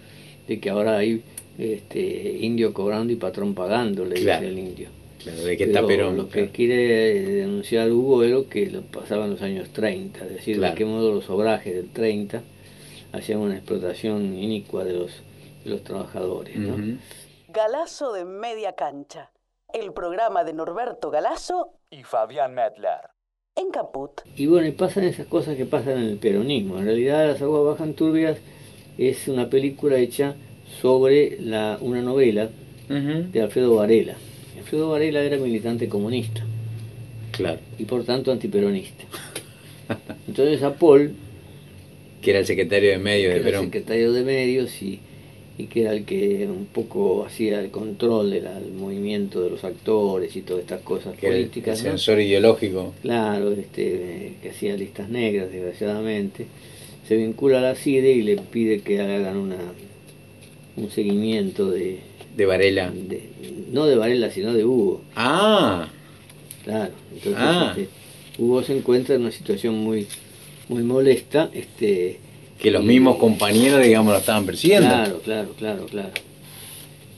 de 0.48 0.60
que 0.60 0.70
ahora 0.70 0.98
hay 0.98 1.22
este, 1.58 2.38
indio 2.40 2.74
cobrando 2.74 3.12
y 3.12 3.18
patrón 3.18 3.54
pagando, 3.54 4.06
le 4.06 4.16
Claro. 4.16 4.42
dice 4.42 4.54
el 4.54 4.60
indio. 4.60 4.88
Claro, 5.24 5.42
de 5.44 5.58
que 5.58 5.66
Pero 5.66 5.78
está 5.78 5.88
Perón. 5.88 6.18
Lo 6.18 6.26
que 6.28 6.32
claro. 6.40 6.50
quiere 6.54 7.20
denunciar 7.22 7.92
Hugo 7.92 8.24
es 8.24 8.32
lo 8.32 8.48
que 8.50 8.70
lo 8.70 8.82
pasaba 8.82 9.26
en 9.26 9.32
los 9.32 9.42
años 9.42 9.70
30, 9.70 10.24
es 10.26 10.30
decir, 10.30 10.58
Claro. 10.58 10.74
de 10.74 10.78
qué 10.78 10.86
modo 10.86 11.14
los 11.14 11.30
obrajes 11.30 11.76
del 11.76 11.90
30 11.92 12.42
hacían 13.12 13.40
una 13.40 13.56
explotación 13.56 14.34
inicua 14.36 14.84
de 14.84 14.94
los 14.94 15.12
los 15.66 15.84
trabajadores. 15.84 16.56
¿no? 16.56 16.98
Galazo 17.50 18.14
de 18.14 18.24
Media 18.26 18.74
Cancha, 18.74 19.32
el 19.74 19.92
programa 19.94 20.44
de 20.44 20.54
Norberto 20.54 21.10
Galazo 21.12 21.74
y 21.92 22.04
Fabián 22.04 22.54
Medler. 22.54 23.02
En 23.56 23.72
Caput. 23.72 24.22
Y 24.38 24.46
bueno, 24.48 24.68
y 24.68 24.72
pasan 24.72 25.04
esas 25.04 25.28
cosas 25.28 25.58
que 25.58 25.66
pasan 25.66 25.98
en 25.98 26.06
el 26.06 26.18
peronismo. 26.18 26.78
En 26.80 26.86
realidad, 26.86 27.28
Las 27.28 27.42
aguas 27.42 27.66
bajan 27.66 27.94
turbias 27.94 28.38
es 28.98 29.28
una 29.28 29.50
película 29.50 29.98
hecha 29.98 30.36
sobre 30.82 31.38
la, 31.42 31.78
una 31.82 32.02
novela 32.02 32.50
de 32.88 33.42
Alfredo 33.42 33.76
Varela. 33.76 34.16
Alfredo 34.60 34.90
Varela 34.90 35.22
era 35.22 35.38
militante 35.38 35.88
comunista. 35.88 36.44
Claro. 37.32 37.60
Y 37.78 37.86
por 37.86 38.04
tanto 38.04 38.32
antiperonista. 38.32 39.06
Entonces 40.28 40.62
a 40.64 40.76
Paul, 40.76 41.14
que 42.22 42.30
era 42.30 42.40
el 42.40 42.46
secretario 42.46 42.92
de 42.92 42.98
medios 42.98 43.34
de 43.34 43.40
Perón. 43.42 43.66
El 43.66 43.68
secretario 43.68 44.14
de 44.14 44.24
medios 44.24 44.82
y, 44.82 45.00
y, 45.58 45.66
que 45.66 45.82
era 45.82 45.94
el 45.94 46.06
que 46.06 46.48
un 46.48 46.66
poco 46.66 47.26
hacía 47.26 47.60
el 47.60 47.72
control 47.72 48.32
del 48.32 48.72
movimiento 48.78 49.42
de 49.42 49.50
los 49.50 49.64
actores 49.64 50.36
y 50.36 50.42
todas 50.42 50.64
estas 50.64 50.82
cosas 50.82 51.16
que 51.18 51.28
políticas. 51.28 51.80
El, 51.80 51.86
el 51.86 51.92
censor 51.92 52.16
¿no? 52.16 52.22
ideológico. 52.22 52.94
Claro, 53.02 53.52
este, 53.52 54.34
que 54.42 54.50
hacía 54.50 54.76
listas 54.76 55.10
negras, 55.10 55.52
desgraciadamente. 55.52 56.46
Se 57.08 57.16
vincula 57.16 57.60
a 57.60 57.62
la 57.62 57.76
CIDE 57.76 58.12
y 58.12 58.22
le 58.22 58.36
pide 58.38 58.82
que 58.82 59.02
hagan 59.02 59.38
una 59.38 59.58
un 60.80 60.90
seguimiento 60.90 61.70
de... 61.70 62.00
De 62.36 62.46
Varela. 62.46 62.92
De, 62.92 63.30
no 63.72 63.86
de 63.86 63.96
Varela, 63.96 64.32
sino 64.32 64.54
de 64.54 64.66
Hugo. 64.66 65.02
Ah. 65.16 65.88
Claro. 66.64 66.94
Entonces 67.14 67.36
ah. 67.38 67.74
Este, 67.78 67.90
Hugo 68.38 68.64
se 68.64 68.78
encuentra 68.78 69.16
en 69.16 69.22
una 69.22 69.32
situación 69.32 69.78
muy 69.78 70.08
muy 70.70 70.84
molesta. 70.84 71.50
Este, 71.54 72.20
que 72.60 72.72
los 72.72 72.84
y, 72.84 72.88
mismos 72.88 73.18
compañeros, 73.18 73.84
digamos, 73.84 74.14
lo 74.14 74.20
estaban 74.20 74.46
persiguiendo. 74.46 74.88
Claro, 74.88 75.22
claro, 75.24 75.50
claro, 75.58 75.86
claro. 75.88 76.12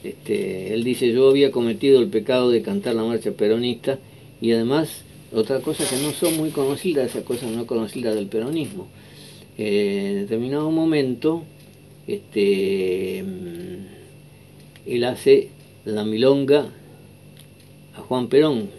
Este, 0.03 0.73
él 0.73 0.83
dice, 0.83 1.11
yo 1.11 1.29
había 1.29 1.51
cometido 1.51 2.01
el 2.01 2.07
pecado 2.07 2.49
de 2.49 2.63
cantar 2.63 2.95
la 2.95 3.03
marcha 3.03 3.31
peronista 3.31 3.99
y 4.41 4.51
además, 4.51 5.03
otra 5.31 5.59
cosa 5.59 5.87
que 5.87 5.97
no 5.97 6.11
son 6.11 6.37
muy 6.37 6.49
conocidas, 6.49 7.11
esas 7.11 7.23
cosas 7.23 7.51
no 7.51 7.67
conocidas 7.67 8.15
del 8.15 8.27
peronismo. 8.27 8.87
Eh, 9.57 10.07
en 10.11 10.15
determinado 10.21 10.71
momento, 10.71 11.43
este, 12.07 13.23
él 14.85 15.03
hace 15.03 15.50
la 15.85 16.03
milonga 16.03 16.69
a 17.95 18.00
Juan 18.00 18.27
Perón 18.27 18.69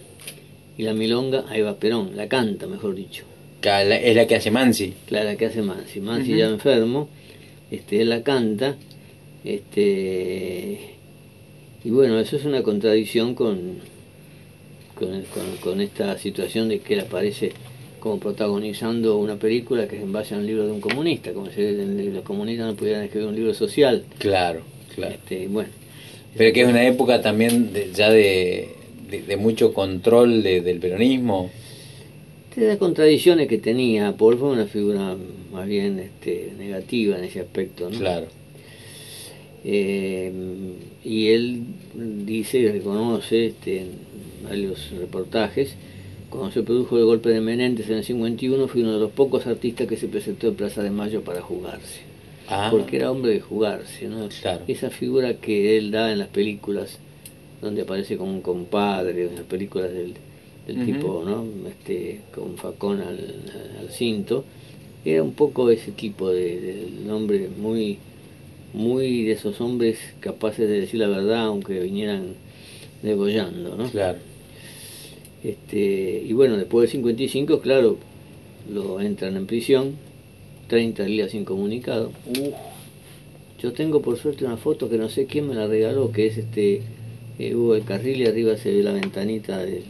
y 0.77 0.83
la 0.83 0.95
milonga 0.95 1.45
a 1.49 1.57
Eva 1.57 1.77
Perón, 1.77 2.17
la 2.17 2.29
canta, 2.29 2.67
mejor 2.67 2.95
dicho. 2.95 3.25
Es 3.63 4.17
la 4.17 4.27
que 4.27 4.35
hace 4.37 4.51
Mansi. 4.51 4.95
Claro, 5.07 5.27
la 5.27 5.37
que 5.37 5.47
hace 5.47 5.63
Mansi. 5.63 6.01
Mansi 6.01 6.33
uh 6.33 6.35
-huh. 6.35 6.39
ya 6.39 6.49
enfermo, 6.49 7.09
este, 7.71 8.01
él 8.01 8.09
la 8.09 8.23
canta, 8.23 8.77
este, 9.45 10.79
y 11.85 11.91
bueno, 11.91 12.19
eso 12.19 12.37
es 12.37 12.45
una 12.45 12.63
contradicción 12.63 13.35
con, 13.35 13.79
con, 14.95 15.23
con, 15.35 15.57
con 15.61 15.81
esta 15.81 16.19
situación 16.19 16.69
de 16.69 16.81
que 16.81 16.95
él 16.95 17.01
aparece 17.01 17.53
como 18.01 18.19
protagonizando 18.19 19.17
una 19.19 19.37
película 19.37 19.87
que 19.87 19.97
es 19.97 20.03
en 20.03 20.13
base 20.13 20.35
a 20.35 20.39
un 20.39 20.47
libro 20.47 20.67
de 20.67 20.73
un 20.73 20.81
comunista, 20.81 21.33
como 21.33 21.49
si 21.51 21.63
los 22.11 22.25
comunistas 22.25 22.67
no 22.67 22.75
pudieran 22.75 23.05
escribir 23.05 23.29
un 23.29 23.37
libro 23.37 23.55
social. 23.55 24.05
Claro, 24.19 24.63
claro. 24.95 25.15
Este, 25.15 25.47
bueno. 25.47 25.71
Pero 26.37 26.53
que 26.53 26.63
es 26.63 26.69
una 26.69 26.87
época 26.87 27.21
también 27.21 27.73
de, 27.73 27.91
ya 27.93 28.11
de, 28.11 28.69
de, 29.11 29.23
de, 29.23 29.37
mucho 29.37 29.75
control 29.75 30.43
de, 30.43 30.61
del 30.61 30.79
peronismo. 30.79 31.51
De 32.57 32.69
las 32.69 32.79
contradicciones 32.79 33.49
que 33.49 33.59
tenía, 33.59 34.17
Paul 34.17 34.39
fue 34.39 34.51
una 34.51 34.67
figura 34.67 35.17
más 35.53 35.67
bien 35.67 35.99
este, 35.99 36.53
negativa 36.59 37.19
en 37.19 37.25
ese 37.25 37.41
aspecto. 37.41 37.91
¿no? 37.91 37.99
Claro. 37.99 38.27
Eh, 39.65 40.33
y 41.05 41.29
él 41.29 41.63
dice 41.95 42.59
y 42.59 42.69
reconoce 42.69 43.47
este, 43.47 43.83
en 43.83 43.91
varios 44.45 44.91
reportajes 44.99 45.77
cuando 46.33 46.51
se 46.51 46.63
produjo 46.63 46.97
el 46.97 47.05
golpe 47.05 47.29
de 47.29 47.43
Menéndez 47.43 47.91
en 47.91 47.99
el 47.99 48.05
51, 48.05 48.67
fui 48.67 48.81
uno 48.81 48.95
de 48.95 49.01
los 49.01 49.11
pocos 49.11 49.47
artistas 49.47 49.87
que 49.87 49.99
se 49.99 50.09
presentó 50.09 50.49
en 50.49 50.55
Plaza 50.55 50.83
de 50.83 50.91
Mayo 50.91 51.21
para 51.21 51.43
jugarse. 51.43 52.01
Ah. 52.55 52.69
Porque 52.71 52.97
era 52.97 53.11
hombre 53.11 53.33
de 53.33 53.41
jugarse, 53.41 54.09
¿no? 54.09 54.29
Claro. 54.43 54.61
Esa 54.69 54.91
figura 54.91 55.39
que 55.39 55.79
él 55.79 55.91
da 55.91 56.13
en 56.13 56.19
las 56.19 56.29
películas, 56.29 56.99
donde 57.63 57.81
aparece 57.81 58.19
como 58.19 58.31
un 58.31 58.43
compadre, 58.43 59.29
en 59.29 59.37
las 59.37 59.45
películas 59.45 59.91
del, 59.91 60.13
del 60.67 60.77
uh 60.77 60.81
-huh. 60.81 60.85
tipo, 60.85 61.23
¿no? 61.25 61.47
Este, 61.67 62.21
con 62.35 62.59
facón 62.59 63.01
al, 63.01 63.19
al, 63.81 63.89
cinto, 63.89 64.45
era 65.03 65.23
un 65.23 65.33
poco 65.33 65.71
ese 65.71 65.93
tipo 65.93 66.29
de, 66.29 66.61
de 66.61 67.11
hombre 67.11 67.49
muy, 67.57 67.97
muy 68.75 69.25
de 69.25 69.33
esos 69.33 69.59
hombres 69.63 69.99
capaces 70.21 70.69
de 70.69 70.81
decir 70.81 71.01
la 71.01 71.09
verdad, 71.09 71.47
aunque 71.47 71.81
vinieran 71.81 72.35
degollando, 73.03 73.77
¿no? 73.77 73.89
Claro. 73.91 74.19
Este, 75.43 76.23
y 76.29 76.33
bueno, 76.35 76.59
después 76.59 76.83
del 76.83 76.91
55, 76.93 77.61
claro, 77.61 77.97
lo 78.71 79.01
entran 79.01 79.39
en 79.39 79.47
prisión, 79.47 79.97
30 80.73 81.05
días 81.05 81.35
incomunicado. 81.35 82.13
Uh. 82.27 82.51
Yo 83.63 83.75
tengo 83.75 84.01
por 84.01 84.17
suerte 84.19 84.47
una 84.47 84.57
foto 84.57 84.89
que 84.89 84.97
no 84.97 85.11
sé 85.11 85.27
quién 85.27 85.47
me 85.47 85.55
la 85.55 85.67
regaló, 85.67 86.11
que 86.13 86.27
es 86.29 86.39
este 86.39 86.81
eh, 87.39 87.55
Hugo 87.55 87.75
el 87.75 87.85
Carril 87.85 88.23
y 88.23 88.27
arriba 88.27 88.57
se 88.57 88.73
ve 88.73 88.83
la 88.83 88.95
ventanita 88.95 89.59
del 89.59 89.83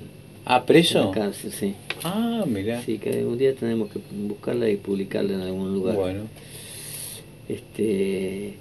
Ah, 0.44 0.66
preso. 0.66 0.98
de 0.98 1.04
la 1.04 1.10
cárcel, 1.12 1.52
sí. 1.52 1.74
Ah, 2.02 2.44
mira. 2.48 2.82
Sí, 2.82 2.98
que 2.98 3.24
un 3.24 3.38
día 3.38 3.54
tenemos 3.54 3.90
que 3.92 4.00
buscarla 4.26 4.68
y 4.68 4.76
publicarla 4.76 5.34
en 5.34 5.40
algún 5.42 5.72
lugar. 5.72 5.94
Bueno. 5.94 6.22
Este 7.48 8.54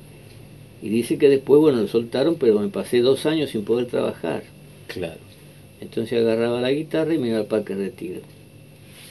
y 0.84 0.90
dice 0.90 1.18
que 1.18 1.28
después, 1.28 1.60
bueno, 1.60 1.82
lo 1.82 1.88
soltaron, 1.88 2.36
pero 2.36 2.60
me 2.60 2.68
pasé 2.68 3.00
dos 3.00 3.26
años 3.26 3.50
sin 3.50 3.64
poder 3.64 3.88
trabajar. 3.88 4.44
Claro. 4.86 5.20
Entonces 5.80 6.20
agarraba 6.22 6.62
la 6.62 6.72
guitarra 6.72 7.16
y 7.16 7.18
me 7.18 7.30
iba 7.30 7.40
al 7.40 7.46
Parque 7.48 7.74
Retiro. 7.74 8.22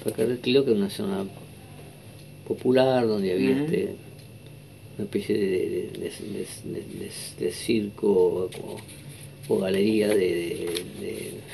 Parque 0.04 0.26
Retiro, 0.26 0.64
que 0.64 0.70
es 0.70 0.76
una 0.76 0.90
zona 0.90 1.24
popular 2.46 3.06
donde 3.06 3.32
había 3.32 3.50
uh 3.50 3.54
-huh. 3.54 3.64
este, 3.64 3.88
una 4.96 5.04
especie 5.04 5.36
de, 5.36 5.48
de, 5.48 6.12
de, 6.64 7.10
de 7.46 7.52
circo 7.52 8.08
o, 8.08 8.50
o, 9.48 9.58
galería 9.58 10.08
de, 10.08 10.68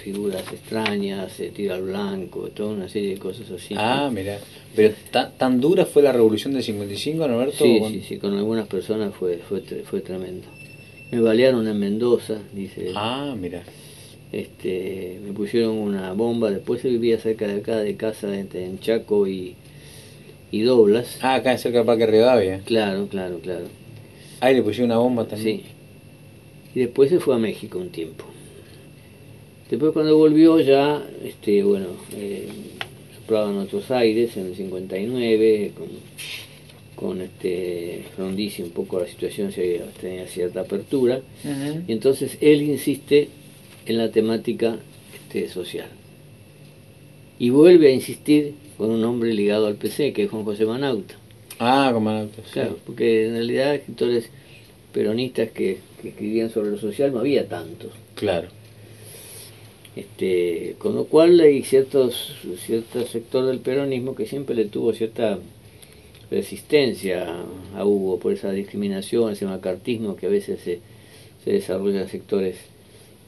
figuras 0.02 0.44
extrañas, 0.52 1.32
tiro 1.54 1.74
al 1.74 1.82
blanco, 1.82 2.48
toda 2.54 2.74
una 2.74 2.88
serie 2.88 3.10
de 3.10 3.18
cosas 3.18 3.50
así. 3.50 3.74
Ah, 3.76 4.08
mira. 4.12 4.38
Pero 4.76 4.94
tan, 5.10 5.32
tan 5.36 5.60
dura 5.60 5.84
fue 5.84 6.02
la 6.02 6.12
revolución 6.12 6.52
del 6.52 6.62
55, 6.62 7.26
Norberto. 7.26 7.64
Sí, 7.64 7.80
sí, 7.88 8.02
sí, 8.06 8.16
con 8.18 8.36
algunas 8.36 8.68
personas 8.68 9.12
fue, 9.14 9.38
fue, 9.38 9.62
fue 9.62 10.00
tremendo. 10.00 10.46
Me 11.10 11.20
balearon 11.20 11.66
en 11.66 11.78
Mendoza, 11.78 12.38
dice. 12.52 12.92
Ah, 12.94 13.34
mira 13.36 13.64
este, 14.32 15.20
me 15.24 15.32
pusieron 15.32 15.76
una 15.76 16.12
bomba, 16.12 16.50
después 16.50 16.82
se 16.82 16.88
vivía 16.88 17.18
cerca 17.18 17.46
de 17.46 17.60
acá, 17.60 17.76
de 17.78 17.96
casa 17.96 18.28
en 18.38 18.78
Chaco 18.80 19.26
y, 19.26 19.54
y 20.50 20.62
Doblas. 20.62 21.18
Ah, 21.22 21.34
acá 21.36 21.56
cerca 21.58 21.78
del 21.78 21.86
Parque 21.86 22.06
Rivadavia. 22.06 22.60
Claro, 22.64 23.08
claro, 23.08 23.38
claro. 23.40 23.66
Ahí 24.40 24.54
le 24.54 24.62
pusieron 24.62 24.90
una 24.90 24.98
bomba 24.98 25.26
también. 25.26 25.58
Sí. 25.58 25.64
Y 26.74 26.80
después 26.80 27.10
se 27.10 27.20
fue 27.20 27.34
a 27.34 27.38
México 27.38 27.78
un 27.78 27.90
tiempo. 27.90 28.24
Después 29.70 29.92
cuando 29.92 30.16
volvió 30.16 30.60
ya, 30.60 31.04
este, 31.24 31.62
bueno, 31.62 31.88
eh, 32.14 32.48
soplaban 33.16 33.58
otros 33.58 33.90
aires 33.90 34.36
en 34.36 34.46
el 34.46 34.54
59, 34.54 35.72
con, 35.76 35.88
con 36.94 37.20
este 37.20 38.04
Frondizi 38.14 38.62
un 38.62 38.70
poco 38.70 39.00
la 39.00 39.08
situación 39.08 39.50
se, 39.52 39.80
tenía 40.00 40.26
cierta 40.28 40.60
apertura. 40.60 41.20
Uh 41.44 41.48
-huh. 41.48 41.82
Y 41.88 41.92
entonces 41.92 42.38
él 42.40 42.62
insiste 42.62 43.28
en 43.86 43.98
la 43.98 44.10
temática 44.10 44.76
este, 45.14 45.48
social. 45.48 45.88
Y 47.38 47.50
vuelve 47.50 47.88
a 47.88 47.90
insistir 47.90 48.54
con 48.76 48.90
un 48.90 49.04
hombre 49.04 49.32
ligado 49.34 49.66
al 49.66 49.76
PC, 49.76 50.12
que 50.12 50.24
es 50.24 50.30
Juan 50.30 50.44
José 50.44 50.66
Manauta. 50.66 51.14
Ah, 51.58 51.90
con 51.92 52.04
Manauta, 52.04 52.42
sí. 52.44 52.52
Claro, 52.52 52.78
porque 52.84 53.26
en 53.26 53.34
realidad 53.34 53.74
escritores 53.74 54.30
peronistas 54.92 55.50
que, 55.50 55.78
que, 56.00 56.08
escribían 56.08 56.50
sobre 56.50 56.70
lo 56.70 56.78
social 56.78 57.12
no 57.12 57.20
había 57.20 57.48
tantos. 57.48 57.92
Claro. 58.14 58.48
Este, 59.94 60.74
con 60.78 60.94
lo 60.94 61.06
cual 61.06 61.40
hay 61.40 61.62
ciertos, 61.62 62.34
cierto 62.66 63.06
sector 63.06 63.46
del 63.46 63.60
peronismo 63.60 64.14
que 64.14 64.26
siempre 64.26 64.54
le 64.54 64.66
tuvo 64.66 64.92
cierta 64.92 65.38
resistencia 66.30 67.44
a 67.74 67.84
Hugo 67.84 68.18
por 68.18 68.32
esa 68.32 68.50
discriminación, 68.52 69.32
ese 69.32 69.46
macartismo 69.46 70.16
que 70.16 70.26
a 70.26 70.30
veces 70.30 70.60
se, 70.60 70.80
se 71.44 71.52
desarrolla 71.52 72.02
en 72.02 72.08
sectores 72.08 72.56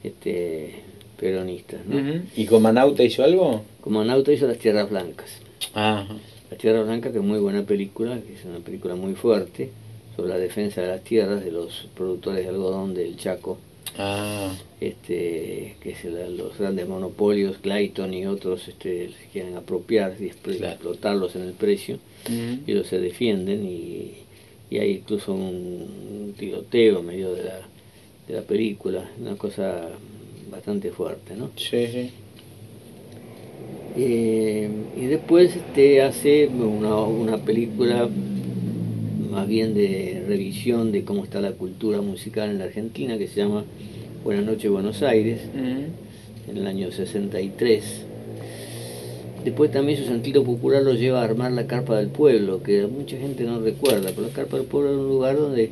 este, 0.03 0.75
peronistas. 1.19 1.85
¿no? 1.87 1.97
Uh 1.97 2.01
-huh. 2.01 2.23
¿Y 2.37 2.47
con 2.47 2.63
Manauta 2.63 3.03
hizo 3.03 3.23
algo? 3.25 3.63
Con 3.81 3.93
Manauta 3.95 4.33
hizo 4.33 4.47
Las 4.47 4.59
Tierras 4.59 4.89
Blancas. 4.89 5.29
Ajá. 5.75 6.07
Las 6.51 6.59
Tierras 6.59 6.87
Blancas, 6.87 7.13
que 7.13 7.19
es 7.19 7.25
muy 7.25 7.39
buena 7.39 7.63
película, 7.63 8.19
que 8.27 8.35
es 8.35 8.45
una 8.45 8.61
película 8.61 8.95
muy 8.95 9.15
fuerte 9.15 9.71
sobre 10.17 10.31
la 10.31 10.39
defensa 10.39 10.81
de 10.81 10.89
las 10.89 11.05
tierras 11.05 11.45
de 11.45 11.53
los 11.53 11.87
productores 11.95 12.43
de 12.43 12.49
algodón 12.49 12.95
del 12.95 13.17
Chaco. 13.17 13.59
Ah. 13.97 14.53
Este, 14.81 15.77
que 15.81 15.91
es 15.91 16.05
el, 16.05 16.37
los 16.37 16.57
grandes 16.59 16.87
monopolios, 16.89 17.59
Clayton 17.59 18.15
y 18.15 18.27
otros, 18.27 18.69
este, 18.69 19.09
se 19.09 19.29
quieren 19.33 19.57
apropiar 19.57 20.15
y 20.21 20.29
claro. 20.31 20.73
explotarlos 20.75 21.35
en 21.37 21.43
el 21.43 21.53
precio, 21.53 21.97
uh 21.97 22.31
-huh. 22.33 22.61
y 22.67 22.73
ellos 22.73 22.87
se 22.87 22.99
defienden 23.01 23.67
y, 23.67 24.13
y 24.71 24.79
hay 24.79 24.91
incluso 24.93 25.33
un, 25.33 26.35
tiroteo 26.39 27.01
en 27.01 27.07
medio 27.07 27.33
de 27.33 27.45
la, 27.45 27.61
de 28.29 28.35
la 28.35 28.43
película, 28.43 29.11
una 29.21 29.35
cosa 29.37 29.89
bastante 30.51 30.91
fuerte, 30.91 31.35
¿no? 31.37 31.51
Sí, 31.57 31.87
sí. 31.87 32.11
Eh, 33.97 34.69
y 34.97 35.07
después 35.07 35.53
te 35.75 36.03
hace 36.03 36.47
una, 36.47 36.97
una, 36.99 37.39
película 37.39 38.09
más 39.31 39.49
bien 39.49 39.75
de 39.75 40.25
revisión 40.29 40.93
de 40.93 41.05
cómo 41.05 41.25
está 41.25 41.41
la 41.41 41.53
cultura 41.53 42.01
musical 42.01 42.51
en 42.51 42.59
la 42.59 42.65
Argentina 42.65 43.19
que 43.19 43.27
se 43.27 43.41
llama 43.41 43.65
Buenas 44.23 44.45
noches 44.45 44.71
Buenos 44.71 45.03
Aires, 45.03 45.41
en 45.55 46.57
el 46.57 46.67
año 46.67 46.93
63. 46.93 48.05
Después 49.45 49.71
también 49.71 49.99
su 49.99 50.05
sentido 50.05 50.45
popular 50.45 50.83
lo 50.83 50.95
lleva 50.95 51.21
a 51.21 51.25
armar 51.25 51.53
la 51.53 51.67
Carpa 51.67 51.97
del 51.97 52.09
Pueblo, 52.09 52.63
que 52.63 52.87
mucha 52.87 53.17
gente 53.17 53.45
no 53.45 53.61
recuerda, 53.61 54.11
pero 54.15 54.29
la 54.29 54.33
Carpa 54.33 54.57
del 54.59 54.67
Pueblo 54.67 54.91
era 54.91 54.99
un 54.99 55.09
lugar 55.09 55.37
donde 55.37 55.71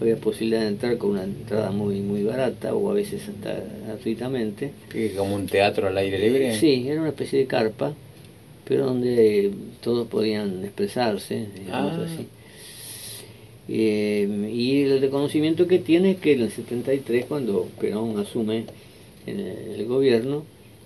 había 0.00 0.16
posibilidad 0.16 0.60
de 0.60 0.68
entrar 0.68 0.98
con 0.98 1.10
una 1.10 1.24
entrada 1.24 1.70
muy 1.70 2.00
muy 2.00 2.22
barata 2.22 2.74
o 2.74 2.90
a 2.90 2.94
veces 2.94 3.28
hasta 3.28 3.62
gratuitamente. 3.86 4.72
¿Como 5.16 5.34
un 5.34 5.46
teatro 5.46 5.88
al 5.88 5.96
aire 5.98 6.18
libre? 6.18 6.56
Sí, 6.58 6.86
era 6.88 7.00
una 7.00 7.10
especie 7.10 7.40
de 7.40 7.46
carpa, 7.46 7.94
pero 8.64 8.86
donde 8.86 9.50
todos 9.80 10.06
podían 10.08 10.64
expresarse, 10.64 11.46
digamos 11.58 11.98
ah. 11.98 12.04
así. 12.04 12.26
Eh, 13.70 14.50
y 14.50 14.82
el 14.82 15.00
reconocimiento 15.00 15.66
que 15.66 15.78
tiene 15.78 16.12
es 16.12 16.16
que 16.18 16.32
en 16.32 16.42
el 16.42 16.50
73, 16.50 17.26
cuando 17.26 17.68
Perón 17.78 18.18
asume 18.18 18.64
en 19.26 19.40
el 19.40 19.84
gobierno, 19.84 20.44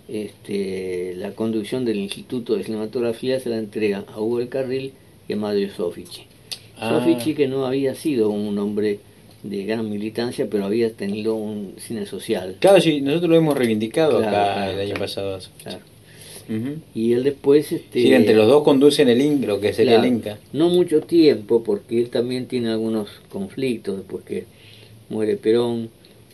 este, 0.08 1.14
la 1.16 1.32
conducción 1.32 1.84
del 1.84 1.98
Instituto 1.98 2.56
de 2.56 2.64
Cinematografía 2.64 3.38
se 3.38 3.50
la 3.50 3.58
entrega 3.58 4.04
a 4.08 4.20
Hugo 4.20 4.40
El 4.40 4.48
Carril 4.48 4.92
y 5.28 5.32
a 5.32 5.36
Mario 5.36 5.70
Sofici. 5.72 6.31
Ah. 6.82 6.88
Sofici 6.88 7.34
que 7.34 7.46
no 7.46 7.64
había 7.64 7.94
sido 7.94 8.30
un 8.30 8.58
hombre 8.58 8.98
de 9.44 9.64
gran 9.64 9.88
militancia, 9.88 10.48
pero 10.50 10.64
había 10.64 10.92
tenido 10.92 11.36
un 11.36 11.74
cine 11.78 12.06
social. 12.06 12.56
Claro, 12.58 12.80
sí, 12.80 13.00
nosotros 13.00 13.30
lo 13.30 13.36
hemos 13.36 13.56
reivindicado 13.56 14.18
acá 14.18 14.70
el 14.70 14.80
año 14.80 14.94
pasado. 14.94 15.38
Y 16.92 17.12
él 17.12 17.22
después... 17.22 17.70
Este, 17.70 18.02
sí, 18.02 18.12
entre 18.12 18.34
los 18.34 18.48
dos 18.48 18.64
conducen 18.64 19.08
el 19.08 19.46
lo 19.46 19.60
que 19.60 19.72
sería 19.72 20.00
el 20.00 20.06
Inca. 20.06 20.38
No 20.52 20.68
mucho 20.70 21.02
tiempo, 21.02 21.62
porque 21.62 21.98
él 22.00 22.10
también 22.10 22.46
tiene 22.46 22.70
algunos 22.70 23.08
conflictos 23.28 23.98
después 23.98 24.24
que 24.24 24.44
muere 25.08 25.36
Perón 25.36 25.88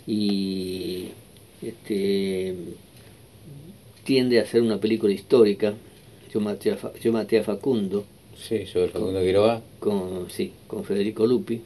y 0.06 1.08
este 1.62 2.54
tiende 4.04 4.38
a 4.38 4.42
hacer 4.42 4.62
una 4.62 4.78
película 4.78 5.12
histórica. 5.12 5.74
Yo 6.32 6.40
maté 6.40 6.72
a, 6.72 6.78
yo 7.02 7.12
maté 7.12 7.38
a 7.38 7.44
Facundo. 7.44 8.06
Sí, 8.40 8.66
sobre 8.66 8.88
Facundo 8.88 9.20
Quiroga. 9.20 9.62
Con, 9.78 10.30
sí, 10.30 10.52
con 10.66 10.84
Federico 10.84 11.26
Lupi. 11.26 11.60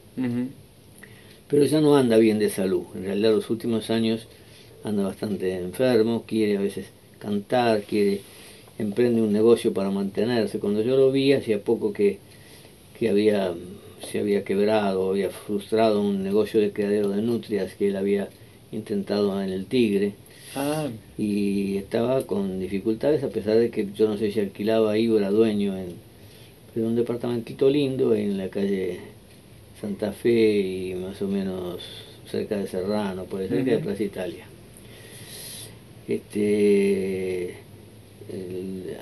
Pero 1.49 1.64
ya 1.64 1.81
no 1.81 1.97
anda 1.97 2.17
bien 2.17 2.38
de 2.38 2.50
salud. 2.50 2.85
En 2.95 3.05
realidad 3.05 3.33
los 3.33 3.50
últimos 3.50 3.91
años 3.91 4.26
anda 4.85 5.05
bastante 5.05 5.55
enfermo, 5.59 6.25
quiere 6.26 6.57
a 6.57 6.61
veces 6.61 6.87
cantar, 7.19 7.83
quiere 7.83 8.21
emprende 8.79 9.23
un 9.23 9.33
negocio 9.33 9.73
para 9.73 9.91
mantenerse. 9.91 10.59
Cuando 10.59 10.83
yo 10.83 10.97
lo 10.97 11.12
vi, 11.12 11.35
hacía 11.35 11.62
poco 11.62 11.93
que, 11.93 12.19
que 12.99 13.11
había, 13.11 13.55
se 14.11 14.21
había 14.21 14.45
quebrado, 14.45 15.11
había 15.11 15.31
frustrado 15.31 16.00
un 16.00 16.25
negocio 16.25 16.61
de 16.61 16.73
criadero 16.73 17.11
de 17.11 17.23
nutrias 17.23 17.75
que 17.75 17.88
él 17.88 17.97
había 17.97 18.29
intentado 18.73 19.41
en 19.43 19.50
el 19.50 19.67
Tigre 19.67 20.14
Ah. 20.55 20.88
Y 21.17 21.79
estaba 21.79 22.26
con 22.26 22.61
dificultades 22.61 23.25
a 23.25 23.29
pesar 23.29 23.57
de 23.57 23.71
que 23.71 23.88
yo 23.95 24.07
no 24.09 24.19
sé 24.19 24.33
si 24.33 24.41
alquilaba 24.41 24.93
ahí 24.93 25.09
o 25.09 25.19
era 25.19 25.31
dueño 25.31 25.76
en, 25.76 25.95
de 26.75 26.83
un 26.83 26.95
departamentito 26.95 27.69
lindo 27.69 28.14
en 28.14 28.38
la 28.38 28.49
calle 28.49 29.00
Santa 29.81 30.12
Fe 30.12 30.61
y 30.61 30.95
más 30.95 31.21
o 31.23 31.29
menos 31.29 31.81
cerca 32.31 32.57
de 32.57 32.67
Serrano, 32.67 33.25
por 33.25 33.41
cerca 33.47 33.73
de 33.73 33.79
Plaza 33.79 34.02
Italia. 34.02 34.47
Este 36.09 37.56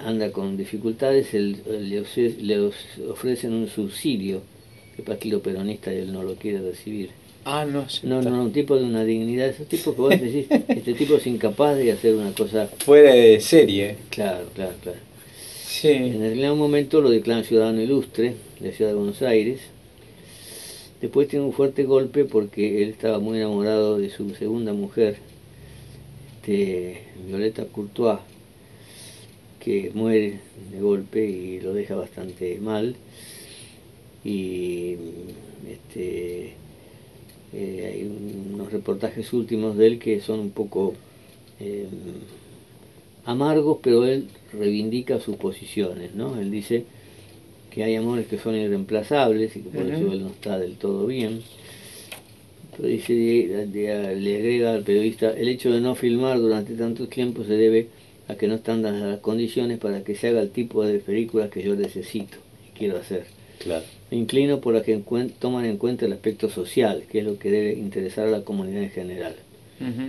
anda 0.05 0.33
con 0.33 0.57
dificultades, 0.57 1.33
le, 1.35 2.61
ofrecen 3.09 3.53
un 3.53 3.69
subsidio, 3.69 4.43
que 4.97 5.03
el 5.03 5.07
partido 5.07 5.41
peronista 5.41 5.93
él 5.93 6.13
no 6.13 6.23
lo 6.23 6.35
quiere 6.35 6.61
recibir 6.61 7.11
Ah, 7.45 7.65
no, 7.65 7.87
no, 8.03 8.21
no, 8.21 8.43
un 8.43 8.53
tipo 8.53 8.77
de 8.77 8.85
una 8.85 9.03
dignidad, 9.03 9.49
esos 9.49 9.67
tipos 9.67 9.95
que 9.95 10.01
vos 10.01 10.11
decís, 10.11 10.47
este 10.69 10.93
tipo 10.93 11.15
es 11.15 11.27
incapaz 11.27 11.77
de 11.77 11.93
hacer 11.93 12.15
una 12.15 12.33
cosa... 12.33 12.69
Fuera 12.85 13.15
de 13.15 13.41
serie. 13.41 13.97
Claro, 14.11 14.47
claro, 14.55 14.75
claro. 14.83 14.99
Sí. 15.71 15.89
En 15.89 16.45
algún 16.45 16.59
momento 16.59 17.01
lo 17.01 17.11
declaran 17.11 17.45
ciudadano 17.45 17.81
ilustre 17.81 18.35
de 18.59 18.69
la 18.69 18.77
ciudad 18.77 18.91
de 18.91 18.97
Buenos 18.97 19.23
Aires. 19.23 19.61
Después 21.01 21.29
tiene 21.29 21.45
un 21.45 21.53
fuerte 21.53 21.85
golpe 21.85 22.25
porque 22.25 22.83
él 22.83 22.91
estaba 22.91 23.21
muy 23.21 23.39
enamorado 23.39 23.97
de 23.97 24.11
su 24.11 24.35
segunda 24.35 24.75
mujer, 24.75 25.19
este, 26.35 27.05
Violeta 27.27 27.65
Courtois, 27.67 28.19
que 29.61 29.93
muere 29.95 30.41
de 30.73 30.81
golpe 30.81 31.25
y 31.25 31.61
lo 31.61 31.73
deja 31.73 31.95
bastante 31.95 32.59
mal. 32.61 32.97
Y 34.25 34.97
este, 35.71 36.55
eh, 37.55 37.93
hay 37.95 38.53
unos 38.53 38.73
reportajes 38.73 39.33
últimos 39.33 39.77
de 39.79 39.87
él 39.87 39.99
que 40.01 40.21
son 40.21 40.41
un 40.41 40.51
poco 40.51 40.95
eh, 41.61 41.87
amargos, 43.25 43.79
pero 43.83 44.07
él 44.07 44.27
reivindica 44.53 45.21
sus 45.21 45.37
posiciones, 45.37 46.15
¿no? 46.15 46.41
Él 46.41 46.51
dice 46.51 46.85
que 47.71 47.85
hay 47.85 47.95
amores 47.95 48.27
que 48.27 48.39
son 48.39 48.57
irreemplazables 48.57 49.57
y 49.57 49.61
que 49.61 49.69
por 49.71 49.87
eso 49.87 50.13
él 50.13 50.23
no 50.23 50.29
está 50.29 50.59
del 50.59 50.75
todo 50.75 51.07
bien. 51.07 51.43
Pero 52.77 52.89
dice, 52.89 53.13
le 53.73 54.37
agrega 54.37 54.75
al 54.75 54.83
periodista, 54.83 55.31
el 55.33 55.49
hecho 55.49 55.71
de 55.73 55.81
no 55.81 55.95
filmar 55.95 56.39
durante 56.39 56.75
tanto 56.75 57.09
tiempo 57.09 57.45
se 57.45 57.53
debe 57.53 57.89
a 58.29 58.37
que 58.37 58.49
no 58.49 58.55
están 58.55 58.83
dadas 58.83 59.03
las 59.03 59.21
condiciones 59.21 59.79
para 59.79 60.03
que 60.03 60.15
se 60.15 60.29
haga 60.29 60.41
el 60.41 60.51
tipo 60.51 60.85
de 60.85 60.99
películas 60.99 61.51
que 61.51 61.63
yo 61.63 61.75
necesito 61.75 62.39
y 62.67 62.79
quiero 62.79 62.97
hacer. 62.99 63.25
Claro. 63.59 63.85
Me 64.11 64.17
inclino 64.17 64.61
por 64.61 64.75
las 64.75 64.85
que 64.85 64.97
toman 65.39 65.67
en 65.67 65.77
cuenta 65.77 66.07
el 66.07 66.13
aspecto 66.13 66.49
social, 66.49 67.05
que 67.11 67.19
es 67.19 67.25
lo 67.25 67.39
que 67.39 67.51
debe 67.51 67.75
interesar 67.75 68.27
a 68.27 68.31
la 68.31 68.43
comunidad 68.43 68.83
en 68.83 68.91
general. 68.91 69.37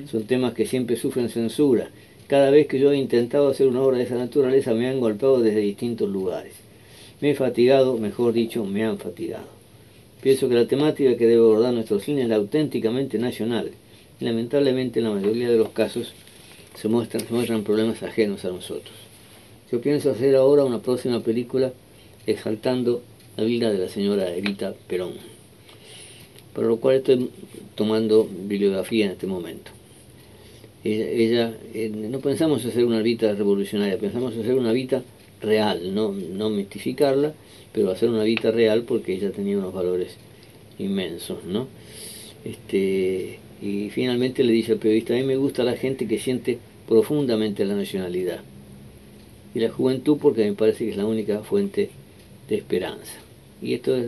Son 0.10 0.24
temas 0.24 0.54
que 0.54 0.66
siempre 0.66 0.98
sufren 0.98 1.30
censura. 1.30 1.90
Cada 2.32 2.50
vez 2.50 2.68
que 2.68 2.80
yo 2.80 2.94
he 2.94 2.98
intentado 2.98 3.50
hacer 3.50 3.68
una 3.68 3.82
obra 3.82 3.98
de 3.98 4.06
esa 4.06 4.16
naturaleza 4.16 4.74
me 4.74 4.88
han 4.88 5.02
golpeado 5.02 5.42
desde 5.42 5.60
distintos 5.60 6.08
lugares. 6.08 6.54
Me 7.20 7.32
he 7.32 7.36
fatigado, 7.36 7.98
mejor 7.98 8.32
dicho, 8.32 8.64
me 8.64 8.86
han 8.86 9.00
fatigado. 9.00 9.48
Pienso 10.22 10.48
que 10.48 10.56
la 10.56 10.66
temática 10.66 11.18
que 11.18 11.28
debe 11.28 11.42
abordar 11.42 11.74
nuestro 11.74 12.00
cine 12.00 12.22
es 12.22 12.30
la 12.30 12.38
auténticamente 12.38 13.18
nacional. 13.20 13.72
Y 14.22 14.24
lamentablemente 14.24 15.00
en 15.00 15.06
la 15.08 15.12
mayoría 15.12 15.50
de 15.50 15.58
los 15.58 15.72
casos 15.72 16.14
se 16.76 16.88
muestran, 16.88 17.64
problemas 17.66 18.02
ajenos 18.02 18.46
a 18.46 18.48
nosotros. 18.48 18.96
Yo 19.70 19.82
pienso 19.82 20.12
hacer 20.12 20.38
ahora 20.38 20.64
una 20.64 20.82
próxima 20.82 21.20
película 21.20 21.74
exaltando 22.26 23.02
la 23.36 23.44
vida 23.44 23.74
de 23.74 23.78
la 23.78 23.90
señora 23.90 24.34
Evita 24.34 24.74
Perón, 24.88 25.16
para 26.56 26.68
lo 26.68 26.78
cual 26.78 26.96
estoy 26.96 27.30
tomando 27.76 28.26
bibliografía 28.48 29.08
en 29.08 29.12
este 29.12 29.28
momento. 29.28 29.81
Ella, 30.84 31.54
eh, 31.76 31.90
no 31.90 32.20
pensamos 32.20 32.66
hacer 32.66 32.86
una 32.86 33.00
Evita 33.00 33.34
revolucionaria, 33.34 34.00
pensamos 34.00 34.36
hacer 34.36 34.56
una 34.56 34.72
Evita 34.72 35.04
real, 35.40 35.94
no, 35.94 36.12
no 36.12 36.50
mitificarla, 36.50 37.34
pero 37.72 37.92
hacer 37.92 38.10
una 38.10 38.24
Evita 38.24 38.50
real 38.50 38.84
porque 38.84 39.14
ella 39.14 39.32
tenía 39.32 39.60
unos 39.60 39.74
valores 39.74 40.16
inmensos, 40.80 41.44
¿no? 41.46 41.68
Este, 42.44 43.38
y 43.62 43.90
finalmente 43.92 44.44
le 44.44 44.54
dice 44.54 44.72
al 44.72 44.80
periodista, 44.80 45.14
a 45.14 45.18
mí 45.18 45.24
me 45.24 45.36
gusta 45.36 45.64
la 45.64 45.78
gente 45.78 46.08
que 46.08 46.18
siente 46.18 46.58
profundamente 46.88 47.64
la 47.64 47.76
nacionalidad 47.76 48.42
y 49.54 49.60
la 49.60 49.70
juventud 49.70 50.18
porque 50.20 50.46
me 50.46 50.54
parece 50.54 50.86
que 50.86 50.92
es 50.92 50.98
la 50.98 51.06
única 51.06 51.42
fuente 51.42 51.90
de 52.50 52.56
esperanza. 52.56 53.14
Y 53.62 53.76
estos 53.76 54.04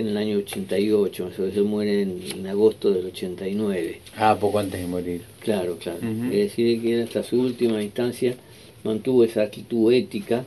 en 0.00 0.08
el 0.08 0.16
año 0.16 0.38
88, 0.38 1.30
se 1.54 1.62
muere 1.62 2.02
en, 2.02 2.46
agosto 2.46 2.90
del 2.90 3.06
89. 3.06 4.00
Ah, 4.16 4.36
poco 4.38 4.58
antes 4.58 4.80
de 4.80 4.86
morir. 4.86 5.22
Claro, 5.40 5.78
claro. 5.78 6.00
Es 6.26 6.50
decir, 6.50 6.80
que 6.82 7.02
hasta 7.02 7.22
su 7.22 7.40
última 7.40 7.82
instancia 7.82 8.34
mantuvo 8.82 9.24
esa 9.24 9.42
actitud 9.42 9.92
ética 9.92 10.44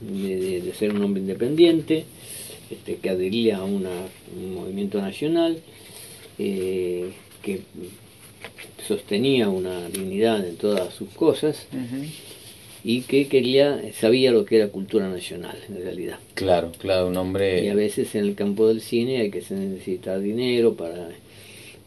de, 0.00 0.72
ser 0.78 0.92
un 0.92 1.02
hombre 1.02 1.22
independiente, 1.22 2.04
este, 2.70 2.96
que 2.96 3.10
adhería 3.10 3.58
a 3.58 3.64
un 3.64 3.86
movimiento 4.54 5.00
nacional, 5.00 5.58
eh, 6.38 7.10
que 7.42 7.60
sostenía 8.86 9.48
una 9.48 9.88
dignidad 9.88 10.46
en 10.46 10.56
todas 10.56 10.94
sus 10.94 11.08
cosas 11.10 11.66
y 12.84 13.02
que 13.02 13.28
quería, 13.28 13.80
sabía 13.92 14.30
lo 14.30 14.44
que 14.44 14.56
era 14.56 14.68
cultura 14.68 15.08
nacional 15.08 15.56
en 15.68 15.82
realidad. 15.82 16.18
Claro, 16.34 16.72
claro, 16.78 17.08
un 17.08 17.16
hombre... 17.16 17.64
Y 17.64 17.68
a 17.68 17.74
veces 17.74 18.14
en 18.14 18.24
el 18.24 18.34
campo 18.34 18.68
del 18.68 18.80
cine 18.80 19.20
hay 19.20 19.30
que 19.30 19.42
necesitar 19.50 20.20
dinero 20.20 20.74
para 20.74 21.08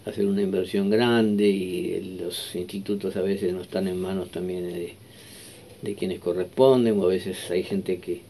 hacer 0.05 0.25
una 0.25 0.41
inversión 0.41 0.89
grande 0.89 1.47
y 1.47 2.17
los 2.19 2.55
institutos 2.55 3.15
a 3.15 3.21
veces 3.21 3.53
no 3.53 3.61
están 3.61 3.87
en 3.87 4.01
manos 4.01 4.31
también 4.31 4.67
de, 5.81 5.95
quienes 5.95 6.19
corresponden 6.19 6.99
o 6.99 7.03
a 7.05 7.07
veces 7.07 7.37
hay 7.49 7.63
gente 7.63 7.99
que 7.99 8.21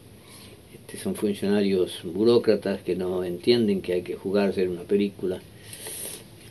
este, 0.74 0.98
son 0.98 1.14
funcionarios 1.14 2.00
burócratas 2.04 2.82
que 2.82 2.96
no 2.96 3.24
entienden 3.24 3.80
que 3.80 3.94
hay 3.94 4.02
que 4.02 4.14
jugar 4.14 4.50
a 4.50 4.52
ser 4.52 4.68
una 4.68 4.82
película, 4.82 5.40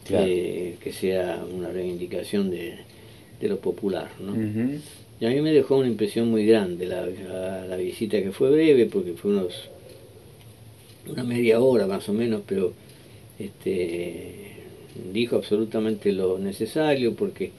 eh, 0.09 0.75
que 0.81 0.91
sea 0.91 1.43
una 1.51 1.69
reivindicación 1.69 2.49
de, 2.49 2.79
lo 3.41 3.59
popular. 3.59 4.11
¿no? 4.19 4.35
Y 5.21 5.25
a 5.27 5.29
mí 5.29 5.39
me 5.39 5.53
dejó 5.53 5.77
una 5.77 5.87
impresión 5.87 6.31
muy 6.31 6.47
grande 6.47 6.87
la, 6.87 7.05
la, 7.05 7.77
visita 7.77 8.19
que 8.23 8.31
fue 8.31 8.49
breve, 8.49 8.87
porque 8.87 9.13
fue 9.13 9.29
unos 9.29 9.53
una 11.07 11.23
media 11.23 11.59
hora 11.59 11.85
más 11.85 12.09
o 12.09 12.13
menos, 12.13 12.41
pero 12.47 12.73
este, 13.37 14.33
dijo 15.13 15.35
absolutamente 15.35 16.11
lo 16.11 16.39
necesario, 16.39 17.13
porque 17.13 17.51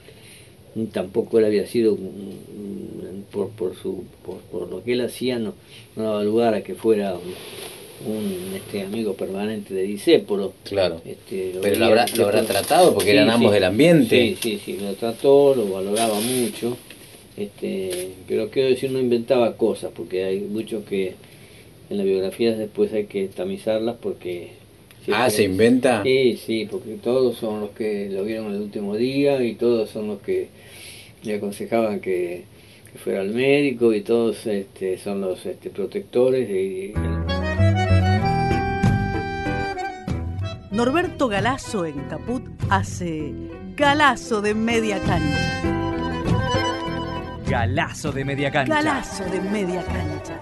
tampoco 0.91 1.39
él 1.39 1.45
había 1.45 1.65
sido 1.65 1.97
por, 3.31 3.49
por, 3.51 3.77
su, 3.77 4.03
por, 4.51 4.69
lo 4.69 4.83
que 4.83 4.91
él 4.91 5.01
hacía 5.01 5.39
no, 5.39 5.53
no, 5.95 6.03
daba 6.03 6.23
lugar 6.23 6.55
a 6.55 6.63
que 6.63 6.75
fuera 6.75 7.15
un, 7.15 8.55
este 8.57 8.81
amigo 8.81 9.13
permanente 9.13 9.73
de 9.73 9.83
Disépolo. 9.83 10.51
Claro. 10.65 11.01
Este, 11.05 11.53
Pero 11.61 11.79
lo 11.79 11.85
habrá, 11.85 12.07
lo 12.13 12.25
habrá 12.25 12.43
tratado 12.43 12.93
porque 12.93 13.11
eran 13.11 13.29
ambos 13.29 13.53
del 13.53 13.63
ambiente. 13.63 14.19
Sí, 14.19 14.37
sí, 14.41 14.61
sí, 14.65 14.77
lo 14.81 14.95
trató, 14.95 15.55
lo 15.55 15.65
valoraba 15.71 16.19
mucho. 16.19 16.75
Este, 17.35 18.11
pero 18.27 18.49
quiero 18.49 18.69
decir, 18.69 18.91
no 18.91 18.99
inventaba 18.99 19.57
cosas, 19.57 19.91
porque 19.95 20.23
hay 20.23 20.41
muchos 20.41 20.83
que 20.85 21.15
en 21.89 21.97
las 21.97 22.05
biografías 22.05 22.57
después 22.57 22.93
hay 22.93 23.05
que 23.05 23.27
tamizarlas 23.27 23.95
porque... 23.99 24.51
Ah, 25.11 25.29
¿se 25.29 25.43
inventa? 25.43 26.01
Sí, 26.03 26.37
sí, 26.37 26.67
porque 26.69 26.93
todos 26.93 27.37
son 27.37 27.59
los 27.59 27.71
que 27.71 28.09
lo 28.09 28.23
vieron 28.23 28.53
el 28.53 28.61
último 28.61 28.95
día 28.95 29.43
y 29.43 29.55
todos 29.55 29.89
son 29.89 30.07
los 30.07 30.21
que 30.21 30.47
le 31.23 31.35
aconsejaban 31.35 31.99
que, 31.99 32.43
fuera 33.03 33.21
al 33.21 33.29
médico 33.29 33.93
y 33.93 34.01
todos 34.01 34.45
este, 34.45 34.97
son 34.97 35.21
los 35.21 35.45
este, 35.45 35.69
protectores. 35.69 36.93
Norberto 40.71 41.27
Galazo 41.27 41.85
en 41.85 41.99
Caput 42.09 42.43
hace 42.69 43.31
Galazo 43.75 44.41
de 44.41 44.53
media 44.53 44.99
cancha. 44.99 45.72
Galazo 47.53 48.11
de 48.11 48.25
media 48.25 48.49
cancha. 48.49 48.73
Galazo 48.73 49.25
de 49.25 49.39
media 49.39 49.83
cancha. 49.83 50.41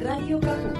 Radio 0.00 0.38
Caput. 0.38 0.78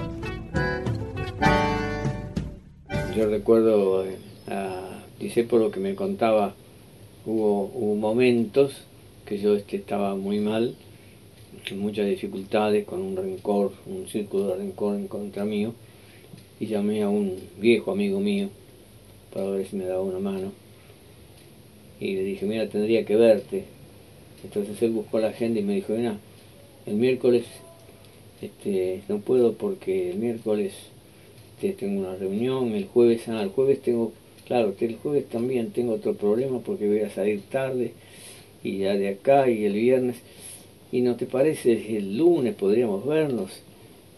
Yo 3.13 3.29
recuerdo 3.29 4.05
eh, 4.05 4.17
a 4.47 5.03
dice 5.19 5.43
por 5.43 5.59
lo 5.59 5.71
que 5.71 5.81
me 5.81 5.93
contaba, 5.93 6.55
hubo, 7.25 7.69
hubo 7.73 7.95
momentos 7.95 8.85
que 9.25 9.39
yo 9.39 9.57
este, 9.57 9.75
estaba 9.75 10.15
muy 10.15 10.39
mal, 10.39 10.77
con 11.67 11.79
muchas 11.79 12.05
dificultades, 12.05 12.85
con 12.85 13.01
un 13.01 13.17
rencor, 13.17 13.73
un 13.87 14.07
círculo 14.07 14.47
de 14.47 14.55
rencor 14.55 14.95
en 14.95 15.09
contra 15.09 15.43
mío, 15.43 15.73
y 16.61 16.67
llamé 16.67 17.03
a 17.03 17.09
un 17.09 17.35
viejo 17.57 17.91
amigo 17.91 18.21
mío 18.21 18.47
para 19.33 19.47
ver 19.49 19.67
si 19.67 19.75
me 19.75 19.83
daba 19.83 20.01
una 20.01 20.19
mano. 20.19 20.68
Y 21.99 22.15
le 22.15 22.23
dije, 22.23 22.45
mira, 22.45 22.67
tendría 22.69 23.05
que 23.05 23.15
verte. 23.15 23.65
Entonces 24.43 24.81
él 24.81 24.91
buscó 24.91 25.19
la 25.19 25.29
agenda 25.29 25.59
y 25.59 25.63
me 25.63 25.75
dijo, 25.75 25.93
mira, 25.93 26.17
el 26.85 26.95
miércoles 26.95 27.43
este, 28.41 29.01
no 29.09 29.19
puedo 29.19 29.53
porque 29.53 30.11
el 30.11 30.17
miércoles 30.17 30.73
tengo 31.59 32.01
una 32.01 32.15
reunión, 32.15 32.73
el 32.73 32.85
jueves, 32.85 33.27
ah, 33.27 33.43
el 33.43 33.49
jueves 33.49 33.81
tengo 33.81 34.13
Claro, 34.49 34.73
el 34.79 34.95
jueves 34.95 35.29
también 35.29 35.69
tengo 35.69 35.93
otro 35.93 36.15
problema 36.15 36.57
porque 36.57 36.87
voy 36.87 37.01
a 37.01 37.11
salir 37.11 37.43
tarde 37.51 37.93
y 38.63 38.79
ya 38.79 38.95
de 38.97 39.09
acá 39.09 39.47
y 39.47 39.63
el 39.63 39.73
viernes. 39.73 40.15
¿Y 40.91 41.01
no 41.01 41.15
te 41.15 41.27
parece 41.27 41.95
el 41.95 42.17
lunes 42.17 42.55
podríamos 42.55 43.05
vernos? 43.05 43.51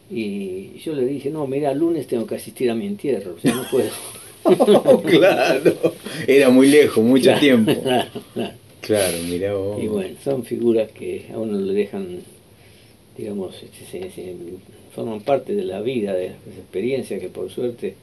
Y 0.10 0.80
yo 0.80 0.94
le 0.94 1.06
dije, 1.06 1.32
no, 1.32 1.48
mira, 1.48 1.72
el 1.72 1.80
lunes 1.80 2.08
tengo 2.08 2.26
que 2.26 2.36
asistir 2.36 2.72
a 2.72 2.76
mi 2.76 2.88
entierro, 2.88 3.34
o 3.34 3.39
sea, 3.39 3.54
no 3.54 3.63
puedo. 3.70 3.89
claro, 5.06 5.93
era 6.27 6.49
muy 6.49 6.67
lejos, 6.67 7.04
mucho 7.04 7.34
tiempo. 7.36 7.71
Claro, 8.82 9.17
mira 9.27 9.54
vos. 9.54 9.82
Y 9.82 9.88
bueno, 9.88 10.17
son 10.23 10.43
figuras 10.43 10.91
que 10.91 11.27
a 11.34 11.38
uno 11.38 11.58
le 11.60 11.73
dejan, 11.73 12.21
digamos, 13.17 13.56
este, 13.62 14.36
forman 14.93 15.21
parte 15.21 15.54
de 15.54 15.63
la 15.63 15.82
vida, 15.82 16.13
de 16.13 16.30
las 16.30 16.58
experiencias 16.58 17.19
que 17.19 17.30
por 17.30 17.49
suerte 17.49 17.95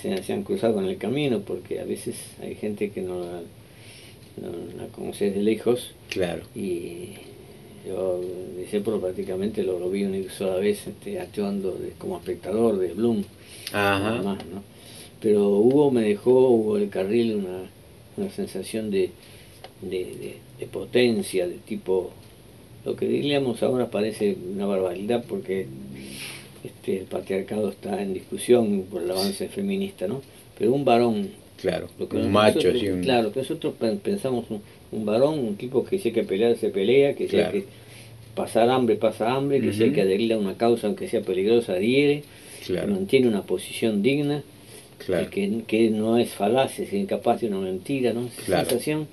se, 0.00 0.32
han 0.32 0.42
cruzado 0.42 0.80
en 0.80 0.86
el 0.86 0.96
camino, 0.96 1.40
porque 1.40 1.80
a 1.80 1.84
veces 1.84 2.16
hay 2.42 2.54
gente 2.54 2.90
que 2.90 3.02
no 3.02 3.20
la, 3.20 3.40
no, 4.40 4.88
conoces 4.88 5.34
de 5.34 5.42
lejos. 5.42 5.92
Claro. 6.08 6.42
Y 6.54 7.10
yo 7.86 8.20
de 8.20 8.80
prácticamente 8.80 9.62
lo, 9.62 9.78
lo, 9.78 9.90
vi 9.90 10.04
una 10.04 10.18
sola 10.32 10.56
vez 10.56 10.86
este, 10.86 11.20
actuando 11.20 11.78
como 11.98 12.16
espectador 12.16 12.78
de 12.78 12.94
Bloom. 12.94 13.24
Ajá. 13.72 14.22
¿no? 14.22 14.73
Pero 15.24 15.48
Hugo 15.48 15.90
me 15.90 16.02
dejó, 16.02 16.50
Hugo 16.50 16.76
el 16.76 16.90
Carril, 16.90 17.36
una, 17.36 17.62
una 18.18 18.30
sensación 18.30 18.90
de, 18.90 19.08
de, 19.80 20.36
de, 20.60 20.66
potencia, 20.66 21.48
de 21.48 21.54
tipo, 21.54 22.10
lo 22.84 22.94
que 22.94 23.06
diríamos 23.06 23.62
ahora 23.62 23.90
parece 23.90 24.36
una 24.52 24.66
barbaridad 24.66 25.24
porque 25.26 25.66
este, 26.62 26.98
el 26.98 27.04
patriarcado 27.06 27.70
está 27.70 28.02
en 28.02 28.12
discusión 28.12 28.82
por 28.90 29.02
el 29.02 29.10
avance 29.10 29.48
feminista, 29.48 30.06
¿no? 30.06 30.20
Pero 30.58 30.74
un 30.74 30.84
varón. 30.84 31.30
Claro, 31.56 31.88
un 31.98 32.30
macho, 32.30 32.68
un... 32.68 33.00
Claro, 33.00 33.32
que 33.32 33.40
nosotros 33.40 33.72
pensamos 34.02 34.44
un, 34.92 35.06
varón, 35.06 35.38
un 35.38 35.56
tipo 35.56 35.86
que 35.86 35.98
si 35.98 36.08
hay 36.08 36.14
que 36.14 36.24
pelear, 36.24 36.54
se 36.58 36.68
pelea, 36.68 37.14
que 37.14 37.28
si 37.28 37.36
hay 37.38 37.50
que 37.50 37.64
pasar 38.34 38.68
hambre, 38.68 38.96
pasa 38.96 39.32
hambre, 39.32 39.62
que 39.62 39.72
si 39.72 39.84
hay 39.84 39.92
que 39.92 40.02
adherir 40.02 40.34
a 40.34 40.36
una 40.36 40.58
causa, 40.58 40.86
aunque 40.86 41.08
sea 41.08 41.22
peligrosa, 41.22 41.72
adhiere, 41.72 42.24
mantiene 42.86 43.26
una 43.26 43.40
posición 43.44 44.02
digna, 44.02 44.42
que, 45.30 45.62
que, 45.66 45.90
no 45.90 46.18
es 46.18 46.30
falaz, 46.30 46.78
es 46.78 46.92
incapaz 46.92 47.40
de 47.40 47.48
una 47.48 47.60
mentira, 47.60 48.12
¿no? 48.12 48.26
Esa 48.26 48.64
sensación 48.64 49.06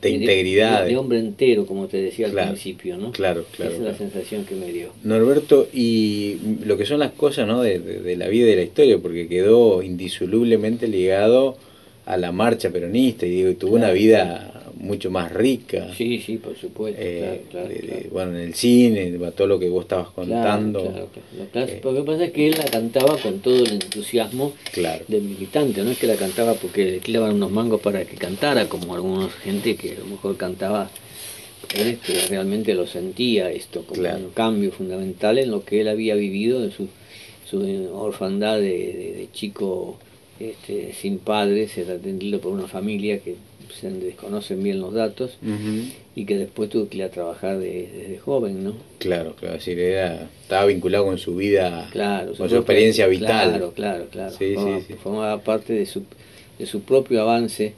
de 0.00 0.10
integridad. 0.10 0.84
De, 0.84 0.96
hombre 0.96 1.18
entero, 1.18 1.64
como 1.66 1.86
te 1.86 1.98
decía 1.98 2.26
al 2.26 2.32
principio, 2.32 2.98
¿no? 2.98 3.12
Claro, 3.12 3.44
claro. 3.56 3.72
Esa 3.72 3.80
es 3.80 3.88
la 3.88 3.96
sensación 3.96 4.44
que 4.44 4.54
me 4.54 4.72
dio. 4.72 4.92
Norberto, 5.04 5.68
y 5.72 6.38
lo 6.64 6.76
que 6.76 6.84
son 6.84 6.98
las 6.98 7.12
cosas, 7.12 7.46
¿no? 7.46 7.62
De, 7.62 7.78
de, 7.78 8.16
la 8.16 8.28
vida 8.28 8.46
y 8.46 8.50
de 8.50 8.56
la 8.56 8.62
historia, 8.62 8.98
porque 8.98 9.28
quedó 9.28 9.82
indisolublemente 9.82 10.88
ligado 10.88 11.56
a 12.04 12.16
la 12.16 12.32
marcha 12.32 12.70
peronista 12.70 13.26
y 13.26 13.30
digo, 13.30 13.54
tuvo 13.54 13.76
una 13.76 13.92
vida 13.92 14.61
mucho 14.82 15.10
más 15.10 15.32
rica. 15.32 15.88
Sí, 15.96 16.18
sí, 16.18 16.36
por 16.36 16.56
supuesto. 16.56 17.00
Eh, 17.02 17.42
claro, 17.50 17.68
bueno, 18.10 18.32
en 18.36 18.44
el 18.44 18.54
cine, 18.54 19.12
todo 19.34 19.46
lo 19.46 19.58
que 19.58 19.68
vos 19.68 19.84
estabas 19.84 20.08
contando. 20.08 20.82
Claro, 21.52 21.68
eh, 21.68 21.80
lo 21.82 21.94
que 21.94 22.02
pasa 22.02 22.24
es 22.24 22.32
que 22.32 22.48
él 22.48 22.56
la 22.58 22.64
cantaba 22.64 23.16
con 23.16 23.38
todo 23.38 23.64
el 23.64 23.72
entusiasmo 23.72 24.52
del 25.08 25.22
militante, 25.22 25.82
no 25.82 25.90
es 25.92 25.98
que 25.98 26.06
la 26.06 26.16
cantaba 26.16 26.54
porque 26.54 26.84
le 26.90 27.00
tiraban 27.00 27.34
unos 27.34 27.50
mangos 27.50 27.80
para 27.80 28.04
que 28.04 28.16
cantara, 28.16 28.68
como 28.68 28.94
algunos 28.94 29.32
gente 29.34 29.76
que 29.76 29.92
a 29.92 29.98
lo 30.00 30.06
mejor 30.06 30.36
cantaba 30.36 30.90
que 31.68 31.98
realmente 32.28 32.74
lo 32.74 32.86
sentía 32.86 33.50
esto 33.50 33.84
como 33.86 34.02
un 34.02 34.30
cambio 34.30 34.72
fundamental 34.72 35.38
en 35.38 35.50
lo 35.50 35.64
que 35.64 35.80
él 35.80 35.88
había 35.88 36.14
vivido 36.16 36.60
de 36.60 36.70
su, 36.70 36.88
su 37.48 37.88
orfandad 37.94 38.56
de, 38.56 39.14
de, 39.16 39.28
chico 39.32 39.98
este, 40.40 40.92
sin 40.92 41.18
padres, 41.18 41.76
era 41.78 41.94
atendido 41.94 42.40
por 42.40 42.52
una 42.52 42.68
familia 42.68 43.18
que 43.18 43.36
se 43.80 43.90
desconocen 43.90 44.62
bien 44.62 44.80
los 44.80 44.92
datos 44.92 45.38
y 46.14 46.24
que 46.24 46.36
después 46.36 46.68
tuvo 46.70 46.88
que 46.88 46.98
ir 46.98 47.04
a 47.04 47.10
trabajar 47.10 47.58
desde 47.58 48.18
joven, 48.18 48.64
¿no? 48.64 48.74
Claro, 48.98 49.34
claro, 49.34 49.54
decir, 49.54 49.78
era, 49.78 50.28
estaba 50.42 50.66
vinculado 50.66 51.06
con 51.06 51.18
su 51.18 51.36
vida, 51.36 51.88
claro, 51.90 52.34
con 52.34 52.48
su, 52.48 52.56
experiencia 52.56 53.06
vital. 53.06 53.48
Claro, 53.48 53.72
claro, 53.72 54.06
claro. 54.10 54.34
formaba, 55.02 55.38
parte 55.42 55.72
de 55.72 55.86
su, 55.86 56.04
de 56.58 56.66
su 56.66 56.82
propio 56.82 57.22
avance 57.22 57.74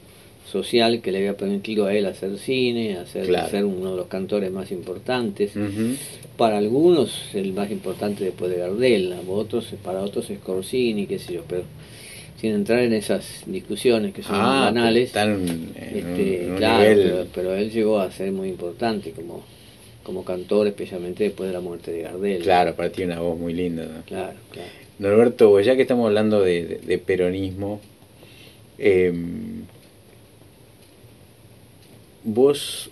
social 0.51 1.01
que 1.01 1.11
le 1.11 1.19
había 1.19 1.37
permitido 1.37 1.87
a 1.87 1.95
él 1.95 2.07
hacer 2.07 2.39
cine, 2.39 2.99
hacer, 2.99 3.27
ser 3.51 3.65
uno 3.65 3.93
de 3.93 3.97
los 3.97 4.07
cantores 4.07 4.51
más 4.53 4.71
importantes. 4.73 5.53
Para 6.37 6.59
algunos 6.59 7.35
el 7.35 7.53
más 7.53 7.71
importante 7.71 8.25
después 8.25 8.51
de 8.51 8.59
Gardel, 8.59 9.15
otros, 9.29 9.67
para 9.83 10.03
otros 10.03 10.29
es 10.31 10.39
Corsini, 10.41 11.07
qué 11.07 11.19
sé 11.19 11.35
yo, 11.35 11.43
pero 11.49 11.63
sin 12.45 12.53
entrar 12.53 12.81
en 12.81 12.93
esas 12.93 13.43
discusiones 13.47 14.13
que 14.13 14.23
son 14.23 14.37
ah, 14.37 14.67
banales. 14.67 15.09
Este, 15.09 16.53
claro, 16.59 17.27
pero, 17.35 17.55
él 17.55 17.71
llegó 17.71 18.01
a 18.01 18.11
ser 18.11 18.33
muy 18.33 18.51
importante 18.51 19.13
como, 19.13 19.43
como 20.03 20.27
cantor, 20.27 20.67
especialmente 20.67 21.25
después 21.25 21.49
de 21.49 21.55
la 21.55 21.61
muerte 21.61 21.91
de 21.91 22.03
Gardel. 22.03 22.43
Claro, 22.43 22.75
para 22.75 22.91
ti 22.91 23.03
una 23.03 23.19
voz 23.19 23.39
muy 23.39 23.55
linda. 23.55 24.03
Claro, 24.05 24.35
claro. 24.51 24.69
Norberto, 24.99 25.59
ya 25.61 25.75
que 25.75 25.81
estamos 25.81 26.07
hablando 26.07 26.43
de, 26.43 27.03
peronismo, 27.07 27.81
em, 28.77 29.63
vos 32.25 32.91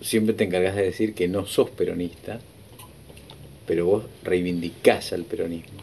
siempre 0.00 0.34
te 0.34 0.44
encargas 0.44 0.76
de 0.76 0.84
decir 0.84 1.14
que 1.14 1.26
no 1.26 1.46
sos 1.46 1.68
peronista, 1.70 2.38
pero 3.66 3.86
vos 3.86 4.04
reivindicás 4.22 5.12
al 5.12 5.24
peronismo. 5.24 5.77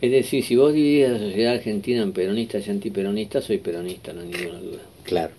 Es 0.00 0.10
decir, 0.10 0.44
si 0.44 0.56
vos 0.56 0.72
dividís 0.72 1.08
la 1.08 1.18
sociedad 1.18 1.54
argentina 1.54 2.02
en 2.02 2.12
peronistas 2.12 2.66
y 2.66 2.70
antiperonistas, 2.70 3.44
soy 3.44 3.58
peronista, 3.58 4.12
no 4.12 4.22
hay 4.22 4.28
ninguna 4.28 4.58
duda. 4.58 4.82
Claro. 5.02 5.32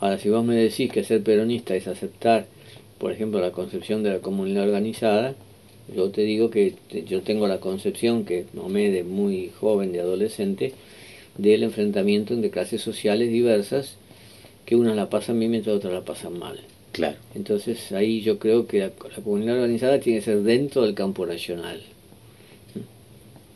Ahora, 0.00 0.18
si 0.18 0.28
vos 0.28 0.44
me 0.44 0.56
decís 0.56 0.90
que 0.90 1.04
ser 1.04 1.22
peronista 1.22 1.74
es 1.74 1.86
aceptar 1.86 2.46
por 3.00 3.12
ejemplo, 3.12 3.40
la 3.40 3.50
concepción 3.50 4.02
de 4.02 4.10
la 4.10 4.18
comunidad 4.18 4.64
organizada, 4.64 5.34
yo 5.96 6.10
te 6.10 6.20
digo 6.20 6.50
que 6.50 6.74
yo 7.06 7.22
tengo 7.22 7.48
la 7.48 7.58
concepción 7.58 8.26
que 8.26 8.44
tomé 8.54 8.90
de 8.90 9.04
muy 9.04 9.50
joven, 9.58 9.90
de 9.90 10.00
adolescente, 10.00 10.74
del 11.38 11.62
enfrentamiento 11.62 12.34
entre 12.34 12.50
clases 12.50 12.82
sociales 12.82 13.30
diversas, 13.30 13.96
que 14.66 14.76
unas 14.76 14.96
la 14.96 15.08
pasan 15.08 15.38
bien 15.38 15.52
mientras 15.52 15.74
otras 15.74 15.94
la 15.94 16.04
pasan 16.04 16.38
mal. 16.38 16.60
Claro. 16.92 17.16
Entonces 17.34 17.90
ahí 17.92 18.20
yo 18.20 18.38
creo 18.38 18.66
que 18.66 18.80
la, 18.80 18.90
comunidad 18.90 19.54
organizada 19.54 19.98
tiene 19.98 20.18
que 20.18 20.26
ser 20.26 20.42
dentro 20.42 20.82
del 20.82 20.94
campo 20.94 21.24
nacional. 21.24 21.80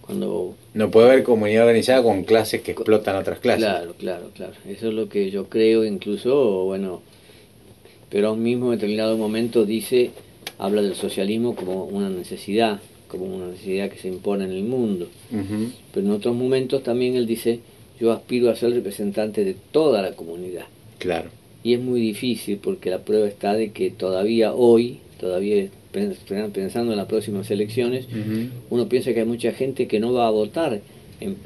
Cuando 0.05 0.55
no 0.75 0.91
puede 0.91 1.11
haber 1.11 1.23
comunidad 1.23 1.63
organizada 1.63 2.03
con 2.03 2.25
clases 2.25 2.61
que 2.61 2.73
explotan 2.73 3.17
otras 3.17 3.39
clases. 3.39 3.65
Claro, 3.65 3.95
claro, 3.99 4.31
claro. 4.35 4.53
Eso 4.69 4.89
es 4.89 4.95
lo 4.95 5.09
que 5.09 5.31
yo 5.31 5.49
creo, 5.49 5.83
incluso, 5.83 6.65
bueno, 6.65 7.01
pero 8.11 8.35
un 8.35 8.43
mismo 8.43 8.67
en 8.67 8.79
determinado 8.79 9.17
momento 9.17 9.65
dice, 9.65 10.11
habla 10.59 10.83
del 10.83 10.95
socialismo 10.95 11.57
como 11.57 11.85
una 11.85 12.11
necesidad, 12.11 12.81
como 13.09 13.25
una 13.25 13.47
necesidad 13.47 13.89
que 13.89 13.99
se 13.99 14.09
impone 14.09 14.45
en 14.45 14.53
el 14.53 14.65
mundo. 14.65 15.09
Pero 15.31 16.07
en 16.07 16.13
otros 16.13 16.37
momentos 16.37 16.83
también 16.83 17.17
él 17.17 17.27
dice, 17.27 17.61
yo 17.99 18.13
aspiro 18.13 18.51
a 18.51 18.57
ser 18.57 18.73
representante 18.73 19.43
de 19.43 19.57
toda 19.71 20.03
la 20.03 20.13
comunidad. 20.13 20.67
Claro. 20.99 21.31
Y 21.63 21.73
es 21.73 21.81
muy 21.81 22.01
difícil 22.01 22.59
porque 22.59 22.91
la 22.91 22.99
prueba 22.99 23.27
está 23.27 23.55
de 23.55 23.73
que 23.73 23.91
todavía 23.91 24.53
hoy, 24.53 24.99
todavía 25.19 25.69
pensando 26.53 26.93
en 26.93 26.99
las 26.99 27.07
próximas 27.07 27.51
elecciones, 27.51 28.07
uno 28.71 28.89
piensa 28.89 29.15
que 29.15 29.21
hay 29.21 29.27
mucha 29.27 29.53
gente 29.53 29.87
que 29.87 30.01
no 30.01 30.13
va 30.13 30.27
a 30.27 30.31
votar 30.31 30.81
en, 31.21 31.37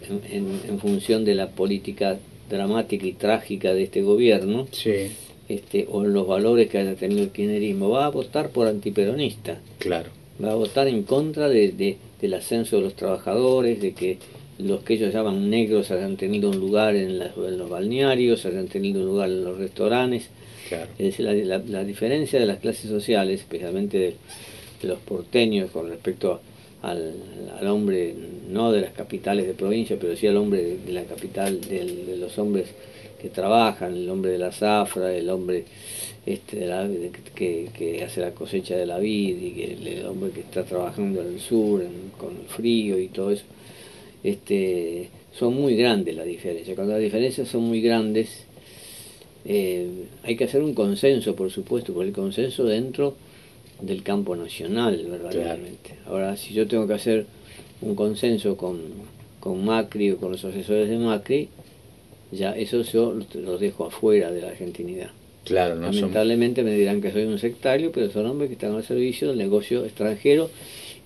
en, 0.69 0.79
función 0.81 1.25
de 1.25 1.35
la 1.35 1.51
política 1.51 2.19
dramática 2.49 3.07
y 3.07 3.13
trágica 3.13 3.75
de 3.75 3.85
este 3.85 4.03
gobierno, 4.03 4.67
sí. 4.73 5.11
este, 5.49 5.87
o 5.91 6.05
en 6.05 6.15
los 6.15 6.27
valores 6.27 6.69
que 6.69 6.79
haya 6.79 6.95
tenido 6.95 7.23
el 7.23 7.31
kirchnerismo, 7.31 7.91
va 7.91 8.07
a 8.07 8.11
votar 8.11 8.51
por 8.51 8.67
antiperonista. 8.67 9.59
Claro. 9.79 10.11
Va 10.43 10.53
a 10.53 10.55
votar 10.55 10.89
en 10.89 11.03
contra 11.03 11.49
de, 11.49 11.97
del 12.21 12.35
ascenso 12.35 12.77
de 12.77 12.83
los 12.83 12.95
trabajadores, 12.95 13.81
de 13.81 13.93
que 13.93 14.19
los 14.59 14.83
que 14.83 14.95
ellos 14.95 15.15
llaman 15.15 15.51
negros 15.51 15.91
hayan 15.91 16.17
tenido 16.17 16.51
un 16.51 16.59
lugar 16.59 16.97
en, 16.97 17.19
los 17.19 17.69
balnearios, 17.69 18.45
hayan 18.45 18.67
tenido 18.67 19.01
un 19.01 19.07
lugar 19.07 19.31
en 19.31 19.45
los 19.45 19.59
restaurantes. 19.59 20.29
Es 20.99 21.19
decir, 21.19 21.27
la, 21.27 21.85
diferencia 21.85 22.39
de 22.39 22.47
las 22.47 22.59
clases 22.59 22.91
sociales, 22.91 23.41
especialmente 23.41 23.99
de, 23.99 24.15
los 24.83 24.99
porteños 25.01 25.71
con 25.71 25.89
respecto 25.89 26.41
al, 26.83 27.15
hombre, 27.67 28.15
no 28.49 28.71
de 28.71 28.83
las 28.83 28.93
capitales 28.93 29.47
de 29.47 29.55
provincia, 29.55 29.97
pero 30.01 30.17
sí 30.17 30.27
al 30.27 30.37
hombre 30.37 30.77
de, 30.85 30.93
la 30.93 31.05
capital, 31.05 31.61
de, 31.61 32.17
los 32.17 32.39
hombres 32.39 32.67
que 33.21 33.29
trabajan, 33.29 33.95
el 33.95 34.09
hombre 34.09 34.33
de 34.33 34.39
la 34.39 34.53
zafra, 34.53 35.13
el 35.13 35.29
hombre 35.29 35.65
este, 36.25 36.69
que, 37.35 38.03
hace 38.05 38.21
la 38.21 38.31
cosecha 38.31 38.77
de 38.77 38.87
la 38.87 38.99
vid 38.99 39.37
y 39.39 39.89
el, 39.89 40.07
hombre 40.07 40.31
que 40.31 40.41
está 40.41 40.63
trabajando 40.65 41.21
en 41.23 41.35
el 41.35 41.41
sur 41.41 41.83
con 42.17 42.37
el 42.37 42.47
frío 42.47 42.99
y 42.99 43.09
todo 43.09 43.33
eso 43.33 43.45
este, 44.23 45.09
son 45.33 45.55
muy 45.55 45.77
grandes 45.77 46.17
las 46.17 46.27
diferencias. 46.27 46.75
Cuando 46.75 46.95
las 46.95 47.03
diferencias 47.03 47.49
son 47.49 47.63
muy 47.63 47.81
grandes, 47.81 48.45
eh, 49.45 50.07
hay 50.23 50.37
que 50.37 50.45
hacer 50.45 50.63
un 50.63 50.75
consenso, 50.75 51.35
por 51.35 51.51
supuesto, 51.51 51.93
por 51.93 52.05
el 52.05 52.13
consenso 52.13 52.65
dentro 52.65 53.15
del 53.81 54.03
campo 54.03 54.37
nacional, 54.37 55.07
verdaderamente. 55.09 55.95
Ahora, 56.07 56.37
si 56.37 56.55
yo 56.55 56.67
tengo 56.67 56.87
que 56.87 56.95
hacer 56.95 57.27
un 57.81 57.95
consenso 57.95 58.57
con, 58.57 58.81
con 59.41 59.65
Macri 59.65 60.11
o 60.13 60.17
con 60.19 60.33
los 60.33 60.45
asesores 60.45 60.89
de 60.89 60.99
Macri, 60.99 61.49
ya 62.33 62.53
eso 62.57 62.83
yo 62.83 63.15
los 63.35 63.61
dejo 63.61 63.87
afuera 63.87 64.31
de 64.31 64.43
la 64.43 64.49
argentinidad. 64.49 65.11
Claro, 65.45 65.77
no 65.77 65.91
Lamentablemente 65.91 66.63
me 66.63 66.73
dirán 66.73 67.01
que 67.01 67.11
soy 67.11 67.25
un 67.25 67.39
sectario, 67.39 67.91
pero 67.93 68.11
son 68.11 68.27
hombres 68.27 68.49
que 68.49 68.55
están 68.55 68.75
al 68.75 68.85
servicio 68.85 69.29
del 69.29 69.39
negocio 69.39 69.85
extranjero 69.85 70.51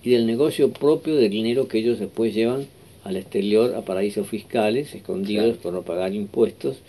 y 0.03 0.09
del 0.09 0.27
negocio 0.27 0.71
propio 0.71 1.15
del 1.15 1.29
dinero 1.29 1.67
que 1.69 1.77
ellos 1.77 1.99
después 1.99 2.33
llevan 2.33 2.67
al 3.03 3.17
exterior 3.17 3.75
a 3.75 3.81
paraísos 3.81 4.27
fiscales 4.27 4.93
escondidos 4.95 5.57
por 5.57 5.73
no 5.73 5.81
pagar 5.81 6.13
impuestos 6.13 6.81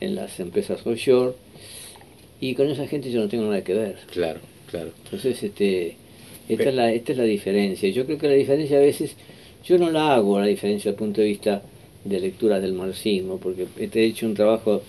en 0.00 0.14
las 0.14 0.40
empresas 0.40 0.86
offshore 0.86 1.34
y 2.40 2.54
con 2.54 2.68
esa 2.68 2.86
gente 2.86 3.10
yo 3.10 3.20
no 3.20 3.28
tengo 3.28 3.44
nada 3.44 3.62
que 3.62 3.74
ver. 3.74 3.96
Claro, 4.10 4.40
claro. 4.70 4.90
Entonces, 5.04 5.42
este, 5.42 5.96
esta, 6.48 6.70
es 6.70 6.74
la, 6.74 6.92
esta 6.92 7.12
es 7.12 7.18
la 7.18 7.24
diferencia. 7.24 7.88
Yo 7.90 8.06
creo 8.06 8.18
que 8.18 8.28
la 8.28 8.34
diferencia 8.34 8.78
a 8.78 8.80
veces, 8.80 9.14
yo 9.64 9.78
no 9.78 9.90
la 9.90 10.14
hago 10.14 10.40
la 10.40 10.46
diferencia 10.46 10.90
desde 10.90 11.02
el 11.02 11.06
punto 11.06 11.20
de 11.20 11.26
vista 11.26 11.62
de 12.04 12.18
lectura 12.18 12.58
del 12.58 12.72
marxismo, 12.72 13.38
porque 13.38 13.66
he 13.78 14.04
hecho 14.04 14.26
un 14.26 14.34
trabajo 14.34 14.82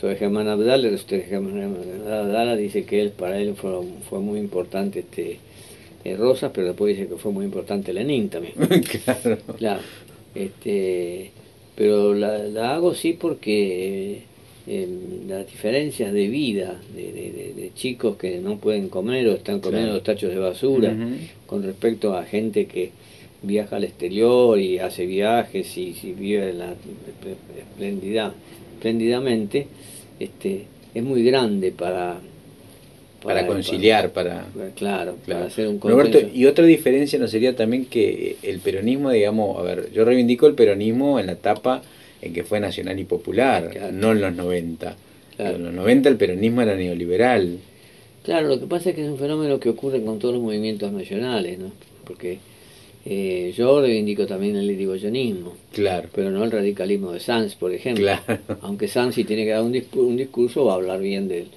sobre 0.00 0.16
Germán 0.16 0.48
usted 0.48 1.28
Germán 1.28 1.76
Abdala 2.06 2.56
dice 2.56 2.84
que 2.84 3.00
él, 3.00 3.10
para 3.10 3.38
él 3.38 3.54
fue, 3.54 3.70
fue 4.08 4.20
muy 4.20 4.38
importante 4.38 5.00
este 5.00 5.38
eh, 6.04 6.16
Rosas, 6.16 6.50
pero 6.52 6.68
después 6.68 6.96
dice 6.96 7.08
que 7.08 7.16
fue 7.16 7.32
muy 7.32 7.44
importante 7.44 7.92
Lenin 7.92 8.28
también. 8.28 8.54
claro. 9.04 9.38
claro. 9.56 9.80
Este, 10.34 11.30
pero 11.76 12.14
la, 12.14 12.74
hago 12.74 12.94
sí 12.94 13.12
porque 13.12 14.22
eh, 14.66 14.88
las 15.28 15.46
diferencias 15.46 16.12
de 16.12 16.28
vida 16.28 16.80
de, 16.94 17.70
chicos 17.74 18.16
que 18.16 18.38
no 18.38 18.58
pueden 18.58 18.88
comer 18.88 19.26
o 19.28 19.32
están 19.32 19.60
comiendo 19.60 19.94
los 19.94 20.02
tachos 20.04 20.30
de 20.30 20.38
basura 20.38 20.94
con 21.46 21.62
respecto 21.64 22.16
a 22.16 22.24
gente 22.24 22.66
que 22.66 22.92
viaja 23.42 23.76
al 23.76 23.84
exterior 23.84 24.58
y 24.58 24.78
hace 24.78 25.06
viajes 25.06 25.76
y, 25.76 26.14
vive 26.16 26.52
la 26.52 26.74
espléndidamente, 28.78 29.66
este, 30.20 30.66
es 30.94 31.02
muy 31.02 31.24
grande 31.24 31.72
para 31.72 32.20
para, 33.24 33.46
conciliar, 33.46 34.12
para, 34.12 34.46
claro, 34.76 35.16
para 35.26 35.46
hacer 35.46 35.66
un 35.66 35.80
Roberto, 35.80 36.18
y 36.32 36.46
otra 36.46 36.64
diferencia 36.64 37.18
no 37.18 37.26
sería 37.26 37.56
también 37.56 37.86
que 37.86 38.36
el 38.42 38.60
peronismo, 38.60 39.10
digamos, 39.10 39.58
a 39.58 39.62
ver, 39.62 39.90
yo 39.92 40.04
reivindico 40.04 40.46
el 40.46 40.54
peronismo 40.54 41.18
en 41.18 41.26
la 41.26 41.32
etapa 41.32 41.82
en 42.22 42.32
que 42.32 42.44
fue 42.44 42.60
nacional 42.60 42.98
y 42.98 43.04
popular, 43.04 43.92
no 43.92 44.12
en 44.12 44.20
los 44.20 44.34
90. 44.34 44.96
En 45.38 45.64
los 45.64 45.74
90 45.74 46.08
el 46.08 46.16
peronismo 46.16 46.62
era 46.62 46.76
neoliberal. 46.76 47.58
Claro, 48.22 48.48
lo 48.48 48.60
que 48.60 48.66
pasa 48.66 48.90
es 48.90 48.96
que 48.96 49.02
es 49.02 49.10
un 49.10 49.18
fenómeno 49.18 49.58
que 49.58 49.68
ocurre 49.68 50.02
con 50.02 50.18
todos 50.18 50.34
los 50.34 50.42
movimientos 50.42 50.90
nacionales, 50.92 51.58
¿no? 51.58 51.72
Porque 52.04 52.38
eh, 53.04 53.52
yo 53.54 53.82
reivindico 53.82 54.26
también 54.26 54.56
el 54.56 54.70
irigoyenismo, 54.70 55.54
claro. 55.72 56.08
pero 56.14 56.30
no 56.30 56.42
el 56.42 56.50
radicalismo 56.50 57.12
de 57.12 57.20
Sanz, 57.20 57.54
por 57.54 57.72
ejemplo. 57.72 58.04
Claro. 58.04 58.42
Aunque 58.62 58.88
Sanz 58.88 59.16
si 59.16 59.24
tiene 59.24 59.44
que 59.44 59.50
dar 59.50 59.62
un, 59.62 59.78
un 59.96 60.16
discurso 60.16 60.64
va 60.64 60.72
a 60.72 60.76
hablar 60.76 61.00
bien 61.00 61.28
del 61.28 61.48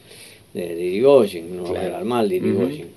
de, 0.53 0.75
de 0.75 0.83
Irigoyen, 0.83 1.57
no 1.57 1.63
claro. 1.65 1.88
era 1.88 2.03
mal 2.03 2.29
de 2.29 2.38
Irigoyen, 2.38 2.89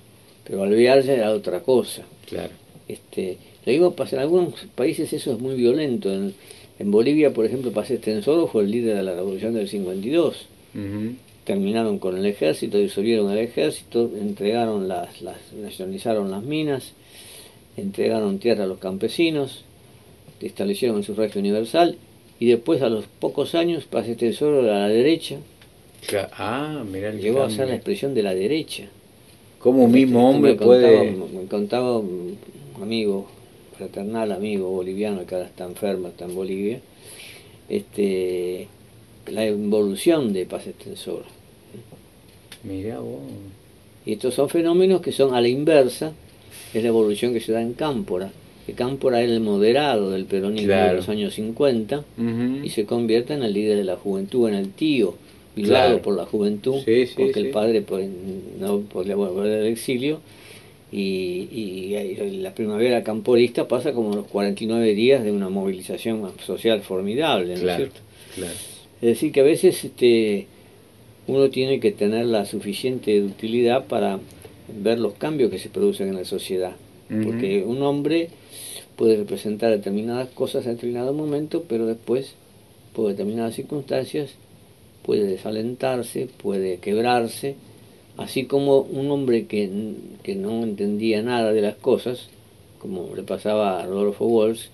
pero 0.45 0.63
Alvear 0.63 0.99
era 1.09 1.33
otra 1.33 1.61
cosa. 1.61 2.03
Claro. 2.27 2.51
Este, 2.89 3.39
lo 3.67 3.73
mismo 3.73 3.93
pasa 3.93 4.17
en 4.17 4.23
algunos 4.23 4.55
países 4.75 5.13
eso 5.13 5.33
es 5.33 5.39
muy 5.39 5.55
violento. 5.55 6.13
En, 6.13 6.35
en 6.81 6.91
Bolivia, 6.91 7.33
por 7.35 7.45
ejemplo, 7.45 7.73
Paz 7.73 7.91
Estensoro 7.91 8.47
fue 8.47 8.63
el 8.63 8.71
líder 8.71 8.97
de 8.97 9.03
la 9.03 9.15
revolución 9.15 9.53
del 9.53 9.69
52. 9.69 10.47
Terminaron 11.45 11.99
con 11.99 12.17
el 12.17 12.25
ejército, 12.25 12.79
disolvieron 12.79 13.31
el 13.31 13.39
ejército, 13.39 14.11
entregaron 14.19 14.89
las, 14.89 15.21
las, 15.21 15.37
nacionalizaron 15.53 16.31
las 16.31 16.43
minas, 16.43 16.93
entregaron 17.77 18.39
tierra 18.39 18.65
a 18.65 18.67
los 18.67 18.79
campesinos, 18.79 19.65
establecieron 20.41 20.99
el 20.99 21.05
sufragio 21.05 21.41
universal 21.41 21.99
y 22.39 22.47
después 22.47 22.81
a 22.81 22.89
los 22.89 23.05
pocos 23.07 23.55
años 23.55 23.85
Paz 23.85 24.09
Estensoro 24.09 24.61
a 24.61 24.63
la 24.63 24.89
derecha 24.89 25.37
Ah, 26.33 26.83
Llegó 27.21 27.43
a 27.43 27.51
ser 27.51 27.69
la 27.69 27.75
expresión 27.75 28.15
de 28.15 28.23
la 28.23 28.35
derecha. 28.35 28.85
¿Cómo 29.59 29.85
un 29.85 29.93
mismo 29.93 30.29
hombre 30.29 30.55
puede...? 30.55 31.11
me 31.13 31.47
contaba 31.47 31.99
un 31.99 32.39
amigo, 32.81 33.27
fraternal 33.77 34.33
amigo 34.33 34.71
boliviano, 34.71 35.27
que 35.27 35.35
ahora 35.35 35.47
está 35.47 35.65
enfermo, 35.65 36.09
está 36.09 36.25
en 36.25 36.35
Bolivia, 36.35 36.81
este, 37.69 38.69
la 39.27 39.45
evolución 39.45 40.33
de 40.33 40.47
Paz 40.47 40.67
Extensor. 40.67 41.25
Mira 42.65 43.01
vos. 43.01 43.21
Y 44.07 44.15
estos 44.15 44.35
son 44.35 44.49
fenómenos 44.49 45.03
que 45.03 45.13
son 45.13 45.35
a 45.35 45.41
la 45.41 45.49
inversa, 45.49 46.13
es 46.73 46.83
la 46.83 46.89
evolución 46.89 47.33
que 47.33 47.41
se 47.41 47.53
da 47.53 47.61
en 47.61 47.75
Cámpora. 47.75 48.31
Que 48.67 48.73
Cámpora 48.73 49.21
era 49.21 49.33
el 49.33 49.41
moderado 49.41 50.11
del 50.11 50.25
peronismo 50.25 50.73
de 50.73 50.95
los 50.95 51.09
años 51.09 51.35
50 51.35 52.05
y 52.63 52.71
se 52.71 52.87
convierte 52.87 53.35
en 53.35 53.43
el 53.43 53.53
líder 53.53 53.77
de 53.77 53.85
la 53.85 53.97
juventud, 53.97 54.49
en 54.49 54.55
el 54.55 54.71
tío 54.71 55.15
claro. 55.55 56.03
por 56.03 56.17
la 56.17 56.27
juventud, 56.27 56.77
porque 57.17 57.41
el 57.41 57.51
padre 57.51 57.83
pues, 57.83 58.09
no 58.59 58.81
podía 58.81 59.17
volver 59.17 59.61
al 59.61 59.67
exilio. 59.67 60.21
Y, 60.93 61.49
y, 61.53 62.39
la 62.39 62.53
primavera 62.53 63.05
camporista 63.05 63.69
pasa 63.69 63.93
como 63.93 64.15
los 64.15 64.27
49 64.27 64.95
días 64.95 65.23
de 65.23 65.31
una 65.31 65.49
movilización 65.49 66.33
social 66.45 66.81
formidable, 66.81 67.57
¿no 67.57 67.71
es 67.71 67.77
cierto? 67.77 68.01
Es 69.01 69.09
decir, 69.09 69.31
que 69.33 69.41
a 69.41 69.45
veces 69.45 69.85
este, 69.85 70.47
uno 71.27 71.49
tiene 71.51 71.79
que 71.79 71.93
tener 71.93 72.27
la 72.27 72.45
suficiente 72.45 73.23
utilidad 73.23 73.87
para 73.87 74.19
ver 74.83 74.99
los 74.99 75.15
cambios 75.15 75.51
que 75.51 75.59
se 75.59 75.69
producen 75.69 76.09
en 76.09 76.17
la 76.17 76.25
sociedad. 76.25 76.73
Porque 77.09 77.65
un 77.65 77.83
hombre 77.83 78.29
puede 78.95 79.17
representar 79.17 79.71
determinadas 79.71 80.29
cosas 80.29 80.65
en 80.67 80.75
determinado 80.75 81.13
momento, 81.13 81.65
pero 81.69 81.87
después, 81.87 82.35
por 82.95 83.09
determinadas 83.09 83.57
circunstancias, 83.57 84.35
puede 85.11 85.27
desalentarse, 85.27 86.29
puede 86.41 86.79
quebrarse, 86.79 87.57
Así 88.17 88.45
como 88.45 88.81
un 88.81 89.11
hombre 89.11 89.47
que, 89.47 89.69
que 90.23 90.37
no 90.37 90.63
entendía 90.63 91.21
nada 91.23 91.53
de 91.53 91.63
las 91.63 91.75
cosas, 91.75 92.29
como 92.79 93.17
le 93.17 93.23
pasaba 93.23 93.81
a 93.81 93.87
Rodolfo 93.87 94.27
Walsh, 94.27 94.67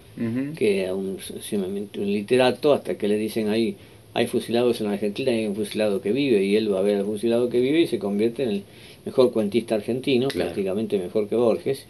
que 0.56 0.82
era 0.82 0.94
un, 0.94 1.16
un 1.16 2.12
literato, 2.12 2.74
hasta 2.74 2.98
que 2.98 3.08
le 3.08 3.16
dicen 3.16 3.48
ahí, 3.48 3.76
hay 4.14 4.26
fusilados 4.26 4.80
en 4.80 4.88
Argentina 4.88 5.30
hay 5.30 5.46
un 5.46 5.54
fusilado 5.54 6.02
que 6.02 6.12
vive, 6.12 6.44
y 6.44 6.56
él 6.56 6.70
va 6.74 6.80
a 6.80 6.82
ver 6.82 6.96
al 6.96 7.04
fusilado 7.04 7.48
que 7.48 7.60
vive 7.60 7.82
y 7.82 7.86
se 7.86 7.98
convierte 7.98 8.42
en 8.42 8.48
el 8.50 8.62
mejor 9.06 9.32
cuentista 9.32 9.76
argentino, 9.76 10.28
prácticamente 10.28 10.98
mejor 10.98 11.28
que 11.28 11.36
Borges, 11.36 11.86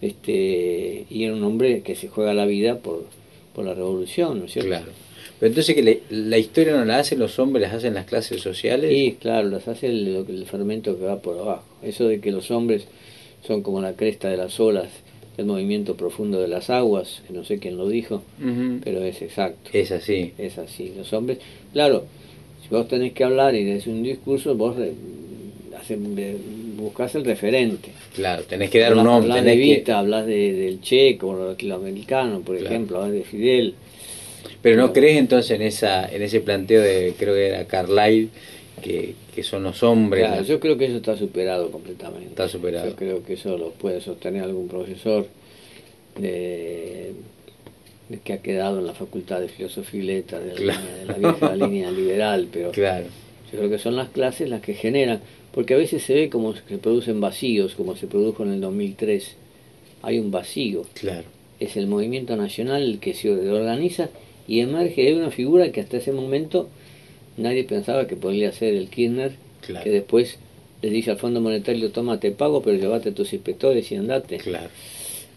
este 0.00 1.06
y 1.10 1.24
era 1.24 1.34
un 1.34 1.42
hombre 1.42 1.82
que 1.82 1.96
se 1.96 2.08
juega 2.08 2.32
la 2.32 2.46
vida 2.46 2.78
por, 2.78 3.04
por 3.52 3.64
la 3.64 3.74
revolución, 3.74 4.38
¿no 4.38 4.44
es 4.44 4.52
cierto? 4.52 4.68
Claro. 4.68 5.07
Pero 5.38 5.50
entonces 5.50 5.74
que 5.74 6.02
la 6.10 6.38
historia 6.38 6.76
no 6.76 6.84
la 6.84 6.98
hacen 6.98 7.18
los 7.18 7.38
hombres, 7.38 7.62
las 7.62 7.74
hacen 7.74 7.94
las 7.94 8.06
clases 8.06 8.40
sociales. 8.40 8.90
Sí, 8.92 9.16
claro, 9.20 9.48
las 9.48 9.68
hace 9.68 9.86
el, 9.86 10.24
el 10.28 10.46
fermento 10.46 10.98
que 10.98 11.04
va 11.04 11.20
por 11.20 11.38
abajo. 11.38 11.64
Eso 11.82 12.08
de 12.08 12.20
que 12.20 12.32
los 12.32 12.50
hombres 12.50 12.86
son 13.46 13.62
como 13.62 13.80
la 13.80 13.92
cresta 13.92 14.28
de 14.28 14.36
las 14.36 14.58
olas 14.58 14.88
el 15.38 15.46
movimiento 15.46 15.94
profundo 15.96 16.40
de 16.40 16.48
las 16.48 16.68
aguas, 16.68 17.22
no 17.30 17.44
sé 17.44 17.60
quién 17.60 17.76
lo 17.76 17.88
dijo, 17.88 18.22
pero 18.82 19.04
es 19.04 19.22
exacto. 19.22 19.70
Es 19.72 19.92
así. 19.92 20.32
Es 20.36 20.58
así. 20.58 20.92
Los 20.96 21.12
hombres, 21.12 21.38
claro, 21.72 22.06
si 22.60 22.68
vos 22.74 22.88
tenés 22.88 23.12
que 23.12 23.22
hablar 23.22 23.54
y 23.54 23.62
des 23.62 23.86
un 23.86 24.02
discurso, 24.02 24.56
vos 24.56 24.74
buscas 26.76 27.14
el 27.14 27.24
referente. 27.24 27.90
Claro, 28.16 28.42
tenés 28.42 28.68
que 28.68 28.80
dar 28.80 28.96
un 28.96 29.04
nombre. 29.04 29.30
Hablas 29.30 29.44
de 29.44 29.56
Vita, 29.56 30.00
hablas 30.00 30.26
de, 30.26 30.52
del 30.54 30.80
checo, 30.80 31.54
del 31.54 31.72
americano, 31.72 32.40
por 32.40 32.56
ejemplo, 32.56 32.98
hablas 32.98 33.12
de 33.12 33.22
Fidel. 33.22 33.74
Pero 34.68 34.82
no 34.82 34.92
crees 34.92 35.16
entonces 35.16 35.52
en 35.52 35.62
esa 35.62 36.06
en 36.06 36.20
ese 36.20 36.40
planteo 36.40 36.82
de, 36.82 37.14
creo 37.18 37.32
que 37.32 37.46
era 37.46 37.64
Carlyle, 37.64 38.28
que, 38.82 39.14
que 39.34 39.42
son 39.42 39.62
los 39.62 39.82
hombres. 39.82 40.26
Claro, 40.26 40.42
yo 40.42 40.60
creo 40.60 40.76
que 40.76 40.84
eso 40.84 40.98
está 40.98 41.16
superado 41.16 41.70
completamente. 41.70 42.28
Está 42.28 42.48
superado. 42.50 42.90
Yo 42.90 42.94
creo 42.94 43.24
que 43.24 43.32
eso 43.32 43.56
lo 43.56 43.70
puede 43.70 44.02
sostener 44.02 44.42
algún 44.42 44.68
profesor 44.68 45.26
de, 46.20 47.12
que 48.22 48.32
ha 48.34 48.42
quedado 48.42 48.78
en 48.78 48.86
la 48.86 48.92
Facultad 48.92 49.40
de 49.40 49.48
Filosofía 49.48 50.00
y 50.00 50.02
Letras 50.04 50.44
de, 50.44 50.66
la 50.66 51.14
vieja 51.14 51.56
línea 51.56 51.90
liberal, 51.90 52.48
pero 52.52 52.70
claro. 52.70 53.06
yo 53.50 53.58
creo 53.60 53.70
que 53.70 53.78
son 53.78 53.96
las 53.96 54.10
clases 54.10 54.50
las 54.50 54.60
que 54.60 54.74
generan, 54.74 55.22
porque 55.52 55.72
a 55.72 55.78
veces 55.78 56.02
se 56.02 56.12
ve 56.12 56.28
como 56.28 56.54
se 56.54 56.76
producen 56.76 57.22
vacíos, 57.22 57.74
como 57.74 57.96
se 57.96 58.06
produjo 58.06 58.42
en 58.42 58.52
el 58.52 58.60
2003. 58.60 59.34
Hay 60.02 60.18
un 60.18 60.30
vacío. 60.30 60.84
Claro. 60.92 61.24
Es 61.58 61.78
el 61.78 61.86
movimiento 61.86 62.36
nacional 62.36 62.82
el 62.82 62.98
que 62.98 63.14
se 63.14 63.30
organiza 63.30 64.10
y 64.48 64.60
emerge 64.60 65.14
una 65.14 65.30
figura 65.30 65.70
que 65.70 65.80
hasta 65.80 65.98
ese 65.98 66.10
momento 66.10 66.68
nadie 67.36 67.62
pensaba 67.64 68.06
que 68.06 68.16
podría 68.16 68.50
ser 68.50 68.74
el 68.74 68.88
Kirchner, 68.88 69.32
que 69.84 69.90
después 69.90 70.38
le 70.82 70.90
dice 70.90 71.10
al 71.10 71.18
Fondo 71.18 71.40
Monetario, 71.40 71.90
toma, 71.90 72.18
te 72.18 72.30
pago, 72.30 72.62
pero 72.62 72.78
llévate 72.78 73.10
a 73.10 73.14
tus 73.14 73.32
inspectores 73.32 73.92
y 73.92 73.96
andate. 73.96 74.38
Claro. 74.38 74.70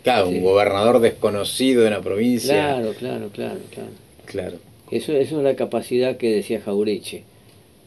Claro, 0.03 0.29
un 0.29 0.41
gobernador 0.41 0.99
desconocido 0.99 1.81
de 1.81 1.89
una 1.89 2.01
provincia. 2.01 2.53
Claro, 2.53 2.93
claro, 2.93 3.29
claro, 3.29 3.59
claro. 3.71 3.89
Claro. 4.25 4.57
Eso, 4.89 5.13
eso 5.13 5.37
es 5.37 5.43
la 5.43 5.55
capacidad 5.55 6.17
que 6.17 6.31
decía 6.31 6.61
Jaureche. 6.61 7.23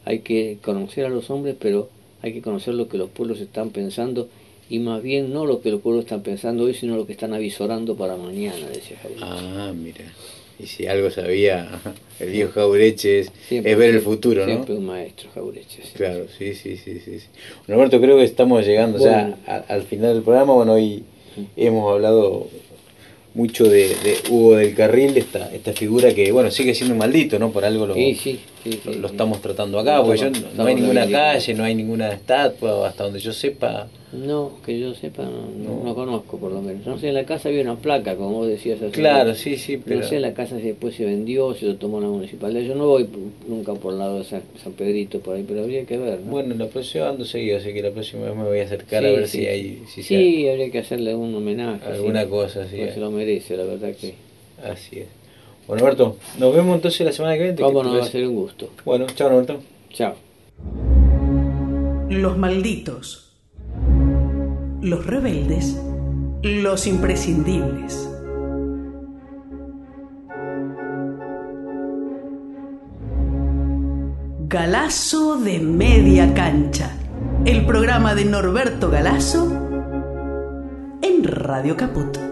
Hay 0.05 0.19
que 0.19 0.57
conocer 0.61 1.05
a 1.05 1.09
los 1.09 1.29
hombres, 1.29 1.55
pero 1.59 1.89
hay 2.21 2.33
que 2.33 2.41
conocer 2.41 2.75
lo 2.75 2.87
que 2.87 2.97
los 2.97 3.09
pueblos 3.09 3.41
están 3.41 3.71
pensando 3.71 4.29
y 4.69 4.79
más 4.79 5.01
bien 5.01 5.33
no 5.33 5.45
lo 5.45 5.61
que 5.61 5.71
los 5.71 5.81
pueblos 5.81 6.05
están 6.05 6.21
pensando 6.21 6.63
hoy, 6.63 6.73
sino 6.73 6.95
lo 6.95 7.05
que 7.05 7.13
están 7.13 7.33
avisorando 7.33 7.95
para 7.95 8.15
mañana, 8.15 8.67
decía 8.67 8.97
Jaureche. 9.01 9.25
Ah, 9.25 9.73
mira. 9.75 10.05
Y 10.59 10.67
si 10.67 10.87
algo 10.87 11.11
sabía 11.11 11.67
el 12.19 12.29
viejo 12.29 12.51
Jaureche 12.53 13.19
es, 13.19 13.31
ver 13.49 13.95
el 13.95 14.01
futuro, 14.01 14.45
¿no? 14.45 14.51
Siempre 14.51 14.75
un 14.75 14.85
maestro 14.85 15.29
Jaureche. 15.33 15.83
Claro, 15.93 16.25
sí, 16.37 16.53
sí, 16.53 16.77
sí, 16.77 16.99
sí. 17.03 17.19
Bueno, 17.67 17.81
Alberto, 17.81 18.01
creo 18.01 18.17
que 18.17 18.23
estamos 18.23 18.65
llegando 18.65 18.99
ya 18.99 19.37
al 19.67 19.83
final 19.83 20.13
del 20.13 20.23
programa. 20.23 20.53
Bueno, 20.53 20.73
hoy 20.73 21.03
hemos 21.57 21.91
hablado 21.91 22.47
mucho 23.33 23.65
de, 23.65 23.93
Hugo 24.29 24.55
del 24.55 24.73
Carril, 24.73 25.17
esta, 25.17 25.53
esta 25.53 25.73
figura 25.73 26.13
que, 26.15 26.31
bueno, 26.31 26.49
sigue 26.51 26.73
siendo 26.73 26.95
maldito, 26.95 27.37
¿no? 27.37 27.51
Por 27.51 27.65
algo 27.65 27.85
lo, 27.85 27.95
lo, 28.99 29.07
estamos 29.07 29.41
tratando 29.41 29.79
acá, 29.79 30.03
porque 30.03 30.31
no, 30.55 30.65
hay 30.65 30.75
ninguna 30.75 31.07
calle, 31.07 31.53
no 31.53 31.63
hay 31.63 31.75
ninguna 31.75 32.11
estatua, 32.11 32.87
hasta 32.87 33.03
donde 33.03 33.19
yo 33.19 33.33
sepa, 33.33 33.87
no, 34.15 34.53
que 34.65 34.79
yo 34.79 34.93
sepa, 34.93 35.23
no, 35.23 35.83
no, 35.83 35.95
conozco 35.95 36.37
por 36.37 36.51
lo 36.51 36.61
menos. 36.61 36.85
No 36.85 36.97
sé, 36.97 37.09
en 37.09 37.15
la 37.15 37.25
casa 37.25 37.49
había 37.49 37.61
una 37.61 37.75
placa, 37.75 38.15
como 38.15 38.31
vos 38.31 38.47
decías. 38.47 38.81
Así, 38.81 38.91
claro, 38.91 39.35
sí, 39.35 39.57
sí, 39.57 39.77
pero... 39.77 40.01
No 40.01 40.07
sé 40.07 40.15
en 40.17 40.21
la 40.21 40.33
casa 40.33 40.57
si 40.57 40.67
después 40.67 40.95
se 40.95 41.05
vendió, 41.05 41.53
si 41.53 41.65
lo 41.65 41.75
tomó 41.75 41.99
la 41.99 42.07
municipalidad. 42.07 42.61
Yo 42.61 42.75
no 42.75 42.87
voy 42.87 43.07
nunca 43.47 43.73
por 43.73 43.93
el 43.93 43.99
lado 43.99 44.19
de 44.19 44.23
San, 44.23 44.41
Pedrito, 44.77 45.19
por 45.19 45.35
ahí, 45.35 45.43
pero 45.47 45.61
habría 45.61 45.85
que 45.85 45.97
ver. 45.97 46.19
Bueno, 46.19 46.55
la 46.55 46.67
próxima 46.67 47.09
ando 47.09 47.25
seguido, 47.25 47.57
así 47.57 47.73
que 47.73 47.81
la 47.81 47.91
próxima 47.91 48.25
vez 48.25 48.35
me 48.35 48.43
voy 48.43 48.59
a 48.59 48.63
acercar 48.63 49.05
a 49.05 49.09
ver 49.09 49.27
si 49.27 49.45
hay... 49.47 49.83
Si 49.93 50.03
sí, 50.03 50.47
habría 50.47 50.71
que 50.71 50.79
hacerle 50.79 51.13
un 51.15 51.35
homenaje. 51.35 51.85
Alguna 51.85 52.25
cosa, 52.27 52.67
sí. 52.69 52.77
se 52.77 52.99
lo 52.99 53.11
merece, 53.11 53.57
la 53.57 53.65
verdad 53.65 53.93
que... 53.99 54.13
Así 54.63 54.99
es. 54.99 55.24
Bueno, 55.67 55.83
Alberto, 55.83 56.17
nos 56.37 56.55
vemos 56.55 56.75
entonces 56.75 57.05
la 57.05 57.11
semana 57.11 57.35
que 57.35 57.43
viene. 57.43 57.61
Cómo 57.61 57.83
no, 57.83 57.93
va 57.97 58.03
a 58.03 58.07
ser 58.07 58.27
un 58.27 58.35
gusto. 58.35 58.69
Bueno, 58.83 59.07
chao, 59.07 59.29
Alberto. 59.29 59.59
Chao. 59.89 60.15
Los 62.09 62.37
malditos 62.37 63.25
los 64.85 65.03
rebeldes, 65.03 65.81
los 66.43 66.85
imprescindibles. 66.85 68.07
Galazo 74.47 75.37
de 75.37 75.59
media 75.59 76.35
cancha, 76.35 76.91
el 77.45 77.65
programa 77.65 78.13
de 78.13 78.25
Norberto 78.25 78.91
Galazo 78.91 79.51
en 81.01 81.23
Radio 81.23 81.75
Caput. 81.75 82.24